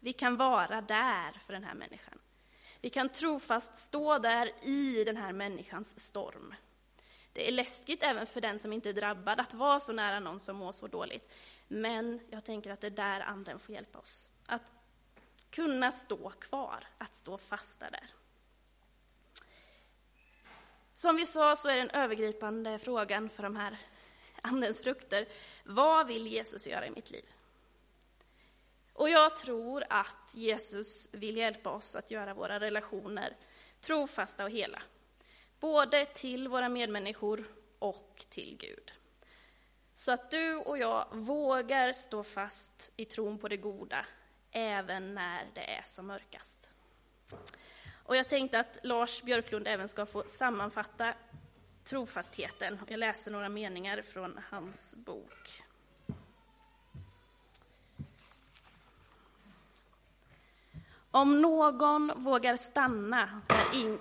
Vi 0.00 0.12
kan 0.12 0.36
vara 0.36 0.80
där 0.80 1.32
för 1.32 1.52
den 1.52 1.64
här 1.64 1.74
människan. 1.74 2.18
Vi 2.80 2.90
kan 2.90 3.08
trofast 3.08 3.76
stå 3.76 4.18
där 4.18 4.66
i 4.68 5.04
den 5.04 5.16
här 5.16 5.32
människans 5.32 6.00
storm. 6.00 6.54
Det 7.32 7.48
är 7.48 7.52
läskigt 7.52 8.02
även 8.02 8.26
för 8.26 8.40
den 8.40 8.58
som 8.58 8.72
inte 8.72 8.88
är 8.88 8.94
drabbad 8.94 9.40
att 9.40 9.54
vara 9.54 9.80
så 9.80 9.92
nära 9.92 10.20
någon 10.20 10.40
som 10.40 10.56
mår 10.56 10.72
så 10.72 10.86
dåligt. 10.86 11.32
Men 11.68 12.20
jag 12.30 12.44
tänker 12.44 12.70
att 12.70 12.80
det 12.80 12.86
är 12.86 12.90
där 12.90 13.20
anden 13.20 13.58
får 13.58 13.74
hjälpa 13.74 13.98
oss. 13.98 14.30
Att 14.46 14.72
kunna 15.52 15.92
stå 15.92 16.30
kvar, 16.30 16.86
att 16.98 17.14
stå 17.14 17.38
fasta 17.38 17.90
där. 17.90 18.10
Som 20.94 21.16
vi 21.16 21.26
sa 21.26 21.56
så 21.56 21.68
är 21.68 21.76
den 21.76 21.90
övergripande 21.90 22.78
frågan 22.78 23.28
för 23.28 23.42
de 23.42 23.56
här 23.56 23.78
andens 24.42 24.80
frukter, 24.80 25.28
vad 25.64 26.06
vill 26.06 26.26
Jesus 26.26 26.66
göra 26.66 26.86
i 26.86 26.90
mitt 26.90 27.10
liv? 27.10 27.24
Och 28.92 29.08
jag 29.08 29.36
tror 29.36 29.84
att 29.90 30.32
Jesus 30.34 31.08
vill 31.12 31.36
hjälpa 31.36 31.70
oss 31.70 31.96
att 31.96 32.10
göra 32.10 32.34
våra 32.34 32.60
relationer 32.60 33.36
trofasta 33.80 34.44
och 34.44 34.50
hela. 34.50 34.82
Både 35.60 36.06
till 36.06 36.48
våra 36.48 36.68
medmänniskor 36.68 37.44
och 37.78 38.24
till 38.28 38.56
Gud. 38.60 38.92
Så 39.94 40.12
att 40.12 40.30
du 40.30 40.56
och 40.56 40.78
jag 40.78 41.06
vågar 41.12 41.92
stå 41.92 42.22
fast 42.22 42.92
i 42.96 43.04
tron 43.04 43.38
på 43.38 43.48
det 43.48 43.56
goda, 43.56 44.06
även 44.52 45.14
när 45.14 45.46
det 45.54 45.70
är 45.70 45.82
som 45.82 46.06
mörkast. 46.06 46.70
Och 48.04 48.16
jag 48.16 48.28
tänkte 48.28 48.60
att 48.60 48.78
Lars 48.82 49.22
Björklund 49.22 49.68
även 49.68 49.88
ska 49.88 50.06
få 50.06 50.22
sammanfatta 50.26 51.14
trofastheten. 51.84 52.78
Jag 52.88 52.98
läser 52.98 53.30
några 53.30 53.48
meningar 53.48 54.02
från 54.02 54.40
hans 54.50 54.96
bok. 54.96 55.62
Om 61.10 61.42
någon 61.42 62.12
vågar 62.16 62.56
stanna 62.56 63.40
där 63.48 63.80
in... 63.80 63.98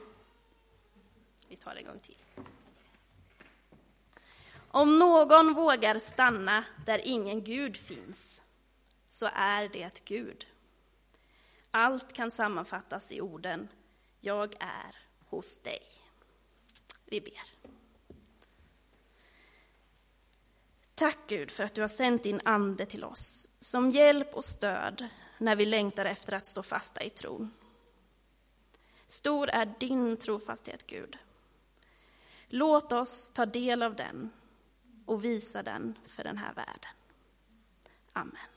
Vi 1.48 1.56
tar 1.56 1.74
det 1.74 1.80
en 1.80 1.86
gång 1.86 2.00
till. 2.00 2.18
Om 4.74 5.00
någon 5.00 5.54
vågar 5.54 6.00
stanna 6.00 6.64
där 6.86 7.02
ingen 7.04 7.44
Gud 7.44 7.78
finns, 7.78 8.41
så 9.12 9.30
är 9.34 9.70
det 9.70 10.06
Gud. 10.06 10.48
Allt 11.72 12.14
kan 12.14 12.32
sammanfattas 12.32 13.12
i 13.12 13.22
orden 13.22 13.68
Jag 14.20 14.56
är 14.60 14.96
hos 15.26 15.60
dig. 15.60 15.82
Vi 17.06 17.22
ber. 17.22 17.42
Tack 20.96 21.18
Gud 21.28 21.52
för 21.52 21.64
att 21.64 21.74
du 21.74 21.82
har 21.82 21.88
sänt 21.88 22.24
din 22.24 22.42
Ande 22.46 22.86
till 22.86 23.04
oss 23.04 23.48
som 23.60 23.92
hjälp 23.92 24.34
och 24.34 24.46
stöd 24.46 25.08
när 25.38 25.56
vi 25.56 25.66
längtar 25.66 26.06
efter 26.06 26.34
att 26.34 26.48
stå 26.48 26.64
fasta 26.64 27.04
i 27.04 27.10
tron. 27.10 27.54
Stor 29.08 29.50
är 29.50 29.76
din 29.80 30.18
trofasthet, 30.18 30.88
Gud. 30.88 31.18
Låt 32.48 32.92
oss 32.92 33.32
ta 33.32 33.46
del 33.46 33.84
av 33.84 33.96
den 33.96 34.30
och 35.06 35.24
visa 35.24 35.64
den 35.64 36.00
för 36.06 36.24
den 36.24 36.38
här 36.38 36.54
världen. 36.54 36.92
Amen. 38.14 38.51